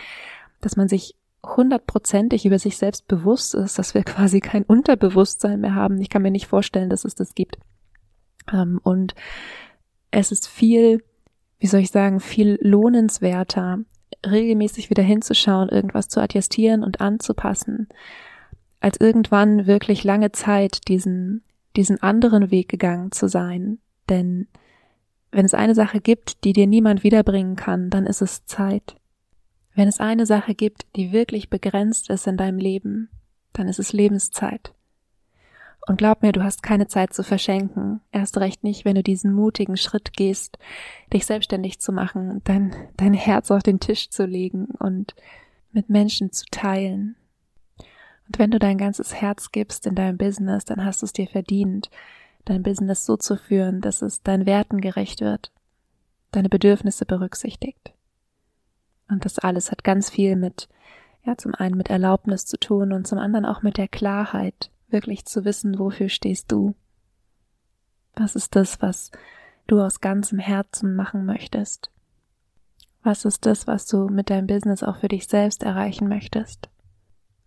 dass 0.61 0.75
man 0.77 0.87
sich 0.87 1.15
hundertprozentig 1.43 2.45
über 2.45 2.59
sich 2.59 2.77
selbst 2.77 3.07
bewusst 3.07 3.55
ist, 3.55 3.77
dass 3.79 3.93
wir 3.93 4.03
quasi 4.05 4.39
kein 4.39 4.63
Unterbewusstsein 4.63 5.61
mehr 5.61 5.75
haben. 5.75 5.99
Ich 5.99 6.09
kann 6.09 6.21
mir 6.21 6.31
nicht 6.31 6.47
vorstellen, 6.47 6.89
dass 6.89 7.05
es 7.05 7.15
das 7.15 7.33
gibt. 7.33 7.57
Ähm, 8.51 8.79
und 8.83 9.15
es 10.11 10.31
ist 10.31 10.47
viel, 10.47 11.03
wie 11.65 11.69
soll 11.69 11.79
ich 11.79 11.89
sagen, 11.89 12.19
viel 12.19 12.59
lohnenswerter, 12.61 13.79
regelmäßig 14.23 14.91
wieder 14.91 15.01
hinzuschauen, 15.01 15.69
irgendwas 15.69 16.09
zu 16.09 16.21
adjustieren 16.21 16.83
und 16.83 17.01
anzupassen, 17.01 17.89
als 18.81 18.99
irgendwann 18.99 19.65
wirklich 19.65 20.03
lange 20.03 20.31
Zeit 20.31 20.87
diesen, 20.87 21.43
diesen 21.75 22.03
anderen 22.03 22.51
Weg 22.51 22.69
gegangen 22.69 23.11
zu 23.11 23.27
sein. 23.27 23.79
Denn 24.09 24.47
wenn 25.31 25.43
es 25.43 25.55
eine 25.55 25.73
Sache 25.73 26.01
gibt, 26.01 26.43
die 26.43 26.53
dir 26.53 26.67
niemand 26.67 27.03
wiederbringen 27.03 27.55
kann, 27.55 27.89
dann 27.89 28.05
ist 28.05 28.21
es 28.21 28.45
Zeit. 28.45 28.97
Wenn 29.73 29.87
es 29.87 29.99
eine 29.99 30.27
Sache 30.27 30.53
gibt, 30.53 30.85
die 30.95 31.11
wirklich 31.11 31.49
begrenzt 31.49 32.11
ist 32.11 32.27
in 32.27 32.37
deinem 32.37 32.59
Leben, 32.59 33.09
dann 33.53 33.67
ist 33.67 33.79
es 33.79 33.91
Lebenszeit. 33.91 34.75
Und 35.87 35.97
glaub 35.97 36.23
mir, 36.23 36.31
du 36.31 36.43
hast 36.43 36.63
keine 36.63 36.87
Zeit 36.87 37.13
zu 37.13 37.23
verschenken. 37.23 38.01
Erst 38.11 38.37
recht 38.37 38.63
nicht, 38.63 38.85
wenn 38.85 38.95
du 38.95 39.03
diesen 39.03 39.33
mutigen 39.33 39.77
Schritt 39.77 40.13
gehst, 40.13 40.57
dich 41.13 41.25
selbstständig 41.25 41.79
zu 41.79 41.91
machen, 41.91 42.41
dein, 42.43 42.75
dein 42.97 43.13
Herz 43.13 43.51
auf 43.51 43.61
den 43.61 43.79
Tisch 43.79 44.09
zu 44.09 44.25
legen 44.25 44.65
und 44.79 45.15
mit 45.71 45.89
Menschen 45.89 46.31
zu 46.31 46.45
teilen, 46.49 47.15
und 48.27 48.39
wenn 48.39 48.51
du 48.51 48.59
dein 48.59 48.77
ganzes 48.77 49.13
Herz 49.13 49.51
gibst 49.51 49.85
in 49.85 49.95
deinem 49.95 50.17
Business, 50.17 50.65
dann 50.65 50.83
hast 50.83 51.01
du 51.01 51.05
es 51.05 51.13
dir 51.13 51.27
verdient, 51.27 51.89
dein 52.45 52.63
Business 52.63 53.05
so 53.05 53.17
zu 53.17 53.37
führen, 53.37 53.81
dass 53.81 54.01
es 54.01 54.23
deinen 54.23 54.45
Werten 54.45 54.81
gerecht 54.81 55.21
wird, 55.21 55.51
deine 56.31 56.49
Bedürfnisse 56.49 57.05
berücksichtigt. 57.05 57.93
Und 59.09 59.25
das 59.25 59.37
alles 59.39 59.71
hat 59.71 59.83
ganz 59.83 60.09
viel 60.09 60.35
mit, 60.35 60.67
ja, 61.23 61.37
zum 61.37 61.53
einen 61.53 61.77
mit 61.77 61.89
Erlaubnis 61.89 62.45
zu 62.45 62.57
tun 62.57 62.91
und 62.91 63.07
zum 63.07 63.19
anderen 63.19 63.45
auch 63.45 63.61
mit 63.61 63.77
der 63.77 63.87
Klarheit, 63.87 64.71
wirklich 64.87 65.25
zu 65.25 65.45
wissen, 65.45 65.79
wofür 65.79 66.09
stehst 66.09 66.51
du. 66.51 66.75
Was 68.15 68.35
ist 68.35 68.55
das, 68.55 68.81
was 68.81 69.11
du 69.67 69.81
aus 69.81 70.01
ganzem 70.01 70.39
Herzen 70.39 70.95
machen 70.95 71.25
möchtest? 71.25 71.91
Was 73.03 73.25
ist 73.25 73.45
das, 73.45 73.67
was 73.67 73.85
du 73.85 74.07
mit 74.07 74.29
deinem 74.29 74.47
Business 74.47 74.83
auch 74.83 74.97
für 74.97 75.07
dich 75.07 75.27
selbst 75.27 75.63
erreichen 75.63 76.07
möchtest? 76.07 76.69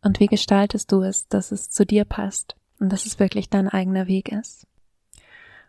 Und 0.02 0.20
wie 0.20 0.26
gestaltest 0.26 0.92
du 0.92 1.02
es, 1.02 1.26
dass 1.28 1.50
es 1.50 1.70
zu 1.70 1.84
dir 1.84 2.04
passt 2.04 2.56
und 2.78 2.92
dass 2.92 3.06
es 3.06 3.18
wirklich 3.18 3.50
dein 3.50 3.68
eigener 3.68 4.06
Weg 4.06 4.30
ist? 4.30 4.66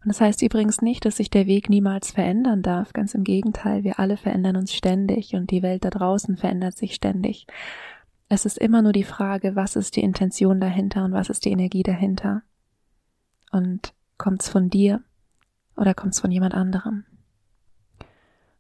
Und 0.04 0.10
das 0.10 0.22
heißt 0.22 0.42
übrigens 0.44 0.82
nicht, 0.82 1.06
dass 1.06 1.18
sich 1.18 1.30
der 1.30 1.46
Weg 1.46 1.70
niemals 1.70 2.12
verändern 2.12 2.62
darf. 2.62 2.94
Ganz 2.94 3.16
im 3.16 3.24
Gegenteil, 3.24 3.84
wir 3.84 4.00
alle 4.00 4.16
verändern 4.16 4.56
uns 4.56 4.74
ständig 4.74 5.34
und 5.34 5.52
die 5.52 5.62
Welt 5.62 5.84
da 5.84 5.90
draußen 5.90 6.38
verändert 6.38 6.78
sich 6.78 6.94
ständig. 6.94 7.48
Es 8.30 8.46
ist 8.46 8.60
immer 8.60 8.84
nur 8.84 8.94
die 8.94 9.04
Frage, 9.04 9.56
was 9.56 9.76
ist 9.76 9.96
die 9.96 10.04
Intention 10.04 10.62
dahinter 10.62 11.04
und 11.04 11.14
was 11.14 11.30
ist 11.30 11.46
die 11.46 11.52
Energie 11.52 11.82
dahinter? 11.82 12.44
Und 13.52 13.94
kommt's 14.20 14.48
von 14.48 14.70
dir 14.70 15.02
oder 15.76 15.96
kommt's 15.96 16.20
von 16.20 16.30
jemand 16.30 16.54
anderem? 16.54 17.06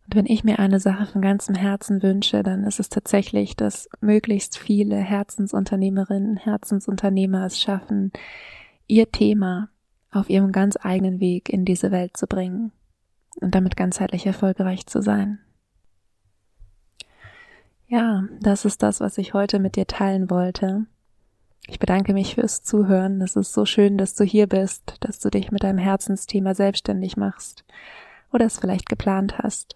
Und 0.06 0.16
wenn 0.16 0.26
ich 0.26 0.44
mir 0.44 0.58
eine 0.58 0.80
Sache 0.80 1.06
von 1.06 1.22
ganzem 1.22 1.54
Herzen 1.54 2.02
wünsche, 2.02 2.42
dann 2.42 2.64
ist 2.64 2.80
es 2.80 2.90
tatsächlich, 2.90 3.56
dass 3.56 3.88
möglichst 4.02 4.58
viele 4.58 4.96
Herzensunternehmerinnen, 4.96 6.38
Herzensunternehmer 6.38 7.46
es 7.46 7.62
schaffen, 7.62 8.12
ihr 8.88 9.12
Thema 9.12 9.70
auf 10.10 10.32
ihrem 10.32 10.52
ganz 10.52 10.80
eigenen 10.82 11.20
Weg 11.20 11.50
in 11.50 11.64
diese 11.64 11.92
Welt 11.92 12.18
zu 12.18 12.26
bringen 12.26 12.72
und 13.36 13.54
damit 13.54 13.78
ganzheitlich 13.78 14.26
erfolgreich 14.26 14.88
zu 14.88 15.04
sein. 15.04 15.38
Ja, 17.89 18.25
das 18.39 18.65
ist 18.65 18.84
das, 18.84 18.99
was 18.99 19.17
ich 19.17 19.34
heute 19.34 19.58
mit 19.58 19.75
dir 19.75 19.88
teilen 19.88 20.30
wollte. 20.30 20.86
Ich 21.67 21.80
bedanke 21.80 22.13
mich 22.13 22.36
fürs 22.36 22.62
Zuhören. 22.62 23.19
Es 23.21 23.36
ist 23.36 23.52
so 23.52 23.65
schön, 23.65 23.97
dass 23.97 24.13
du 24.13 24.23
hier 24.23 24.45
bist, 24.45 24.93
dass 24.99 25.19
du 25.19 25.32
dich 25.32 25.52
mit 25.52 25.63
deinem 25.63 25.80
Herzensthema 25.80 26.54
selbstständig 26.54 27.17
machst 27.17 27.63
oder 28.32 28.45
es 28.45 28.60
vielleicht 28.60 28.88
geplant 28.88 29.39
hast. 29.39 29.75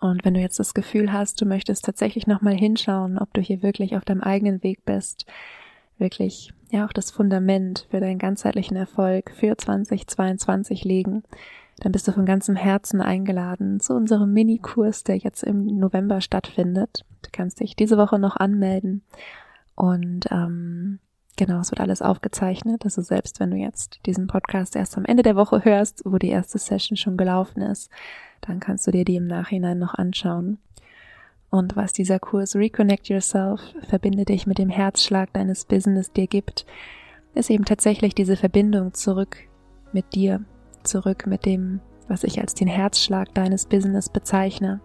Und 0.00 0.24
wenn 0.24 0.32
du 0.32 0.40
jetzt 0.40 0.58
das 0.58 0.72
Gefühl 0.72 1.12
hast, 1.12 1.38
du 1.40 1.44
möchtest 1.44 1.84
tatsächlich 1.84 2.26
nochmal 2.26 2.54
hinschauen, 2.54 3.18
ob 3.18 3.32
du 3.34 3.42
hier 3.42 3.62
wirklich 3.62 3.94
auf 3.96 4.06
deinem 4.06 4.22
eigenen 4.22 4.62
Weg 4.62 4.86
bist, 4.86 5.26
wirklich 5.98 6.50
ja 6.70 6.86
auch 6.86 6.92
das 6.94 7.10
Fundament 7.10 7.86
für 7.90 8.00
deinen 8.00 8.18
ganzheitlichen 8.18 8.76
Erfolg 8.76 9.32
für 9.38 9.56
2022 9.56 10.84
legen, 10.84 11.24
dann 11.80 11.92
bist 11.92 12.06
du 12.06 12.12
von 12.12 12.26
ganzem 12.26 12.56
Herzen 12.56 13.00
eingeladen 13.00 13.80
zu 13.80 13.94
unserem 13.94 14.32
Minikurs, 14.32 15.04
der 15.04 15.16
jetzt 15.16 15.42
im 15.42 15.66
November 15.66 16.20
stattfindet. 16.20 17.04
Du 17.22 17.30
kannst 17.32 17.60
dich 17.60 17.76
diese 17.76 17.98
Woche 17.98 18.18
noch 18.18 18.36
anmelden 18.36 19.02
und 19.74 20.26
ähm, 20.30 21.00
Genau, 21.36 21.58
es 21.58 21.72
wird 21.72 21.80
alles 21.80 22.00
aufgezeichnet. 22.00 22.84
Also 22.84 23.02
selbst 23.02 23.40
wenn 23.40 23.50
du 23.50 23.56
jetzt 23.56 23.98
diesen 24.06 24.28
Podcast 24.28 24.76
erst 24.76 24.96
am 24.96 25.04
Ende 25.04 25.24
der 25.24 25.34
Woche 25.34 25.64
hörst, 25.64 26.02
wo 26.04 26.18
die 26.18 26.28
erste 26.28 26.58
Session 26.58 26.96
schon 26.96 27.16
gelaufen 27.16 27.60
ist, 27.60 27.90
dann 28.40 28.60
kannst 28.60 28.86
du 28.86 28.92
dir 28.92 29.04
die 29.04 29.16
im 29.16 29.26
Nachhinein 29.26 29.78
noch 29.78 29.94
anschauen. 29.94 30.58
Und 31.50 31.76
was 31.76 31.92
dieser 31.92 32.20
Kurs 32.20 32.54
Reconnect 32.54 33.08
Yourself, 33.08 33.60
verbinde 33.88 34.24
dich 34.24 34.46
mit 34.46 34.58
dem 34.58 34.68
Herzschlag 34.68 35.32
deines 35.32 35.64
Business 35.64 36.12
dir 36.12 36.26
gibt, 36.26 36.66
ist 37.34 37.50
eben 37.50 37.64
tatsächlich 37.64 38.14
diese 38.14 38.36
Verbindung 38.36 38.94
zurück 38.94 39.36
mit 39.92 40.14
dir, 40.14 40.44
zurück 40.84 41.26
mit 41.26 41.44
dem, 41.44 41.80
was 42.08 42.24
ich 42.24 42.40
als 42.40 42.54
den 42.54 42.68
Herzschlag 42.68 43.34
deines 43.34 43.66
Business 43.66 44.08
bezeichne, 44.08 44.80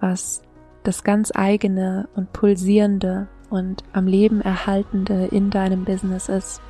was 0.00 0.42
das 0.82 1.04
ganz 1.04 1.32
eigene 1.34 2.08
und 2.14 2.32
pulsierende 2.32 3.28
und 3.50 3.84
am 3.92 4.06
Leben 4.06 4.40
erhaltende 4.40 5.26
in 5.26 5.50
deinem 5.50 5.84
Business 5.84 6.28
ist. 6.28 6.60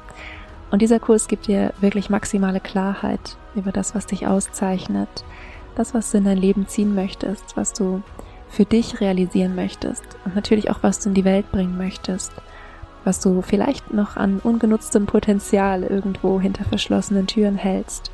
Und 0.71 0.83
dieser 0.83 1.01
Kurs 1.01 1.29
gibt 1.29 1.47
dir 1.47 1.73
wirklich 1.81 2.11
maximale 2.11 2.61
Klarheit 2.61 3.37
über 3.55 3.73
das, 3.73 3.95
was 3.95 4.07
dich 4.07 4.27
auszeichnet, 4.27 5.25
das, 5.75 5.95
was 5.95 6.11
du 6.11 6.19
in 6.19 6.25
dein 6.25 6.39
Leben 6.39 6.67
ziehen 6.67 6.95
möchtest, 6.95 7.57
was 7.57 7.73
du 7.73 8.03
für 8.49 8.65
dich 8.67 9.01
realisieren 9.01 9.55
möchtest 9.55 10.05
und 10.25 10.35
natürlich 10.35 10.71
auch, 10.71 10.83
was 10.83 10.99
du 10.99 11.09
in 11.09 11.15
die 11.15 11.25
Welt 11.25 11.51
bringen 11.51 11.79
möchtest, 11.79 12.33
was 13.05 13.21
du 13.21 13.43
vielleicht 13.43 13.93
noch 13.93 14.17
an 14.17 14.41
ungenutztem 14.41 15.07
Potenzial 15.07 15.83
irgendwo 15.83 16.41
hinter 16.41 16.65
verschlossenen 16.65 17.27
Türen 17.27 17.57
hältst. 17.57 18.11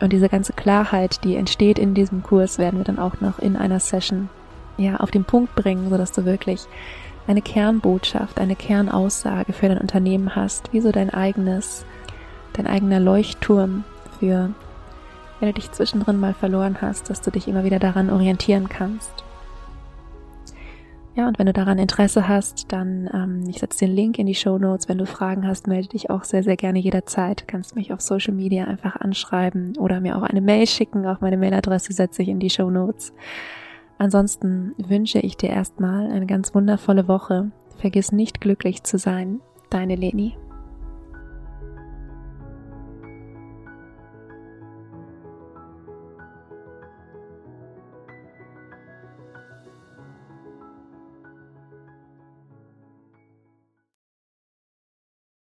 Und 0.00 0.12
diese 0.12 0.28
ganze 0.28 0.54
Klarheit, 0.54 1.22
die 1.24 1.36
entsteht 1.36 1.78
in 1.78 1.94
diesem 1.94 2.22
Kurs, 2.22 2.58
werden 2.58 2.80
wir 2.80 2.84
dann 2.84 2.98
auch 2.98 3.20
noch 3.20 3.38
in 3.38 3.56
einer 3.56 3.80
Session 3.80 4.30
ja 4.78 4.96
auf 4.96 5.10
den 5.10 5.24
Punkt 5.24 5.54
bringen, 5.54 5.90
so 5.90 5.98
dass 5.98 6.12
du 6.12 6.24
wirklich 6.24 6.66
eine 7.26 7.42
Kernbotschaft, 7.42 8.40
eine 8.40 8.56
Kernaussage 8.56 9.52
für 9.52 9.68
dein 9.68 9.78
Unternehmen 9.78 10.34
hast, 10.34 10.72
wie 10.72 10.80
so 10.80 10.90
dein 10.90 11.10
eigenes, 11.10 11.84
dein 12.54 12.66
eigener 12.66 12.98
Leuchtturm 12.98 13.84
für, 14.18 14.50
wenn 15.38 15.48
du 15.48 15.54
dich 15.54 15.70
zwischendrin 15.70 16.18
mal 16.18 16.34
verloren 16.34 16.78
hast, 16.80 17.10
dass 17.10 17.20
du 17.20 17.30
dich 17.30 17.46
immer 17.46 17.64
wieder 17.64 17.78
daran 17.78 18.10
orientieren 18.10 18.68
kannst. 18.68 19.12
Ja, 21.16 21.26
und 21.26 21.38
wenn 21.38 21.46
du 21.46 21.52
daran 21.52 21.78
Interesse 21.78 22.28
hast, 22.28 22.72
dann, 22.72 23.10
ähm, 23.12 23.44
ich 23.48 23.58
setze 23.58 23.84
den 23.84 23.94
Link 23.94 24.18
in 24.18 24.26
die 24.26 24.34
Show 24.34 24.58
Notes. 24.58 24.88
Wenn 24.88 24.98
du 24.98 25.06
Fragen 25.06 25.46
hast, 25.46 25.66
melde 25.66 25.88
dich 25.88 26.08
auch 26.08 26.22
sehr, 26.22 26.44
sehr 26.44 26.56
gerne 26.56 26.78
jederzeit. 26.78 27.48
Kannst 27.48 27.74
mich 27.74 27.92
auf 27.92 28.00
Social 28.00 28.32
Media 28.32 28.64
einfach 28.64 28.96
anschreiben 28.96 29.76
oder 29.76 30.00
mir 30.00 30.16
auch 30.16 30.22
eine 30.22 30.40
Mail 30.40 30.66
schicken. 30.66 31.06
Auch 31.06 31.20
meine 31.20 31.36
Mailadresse 31.36 31.92
setze 31.92 32.22
ich 32.22 32.28
in 32.28 32.38
die 32.38 32.50
Show 32.50 32.70
Notes. 32.70 33.12
Ansonsten 33.98 34.72
wünsche 34.78 35.18
ich 35.18 35.36
dir 35.36 35.50
erstmal 35.50 36.10
eine 36.10 36.26
ganz 36.26 36.54
wundervolle 36.54 37.08
Woche. 37.08 37.50
Vergiss 37.76 38.12
nicht 38.12 38.40
glücklich 38.40 38.84
zu 38.84 38.96
sein. 38.96 39.40
Deine 39.68 39.96
Leni. 39.96 40.36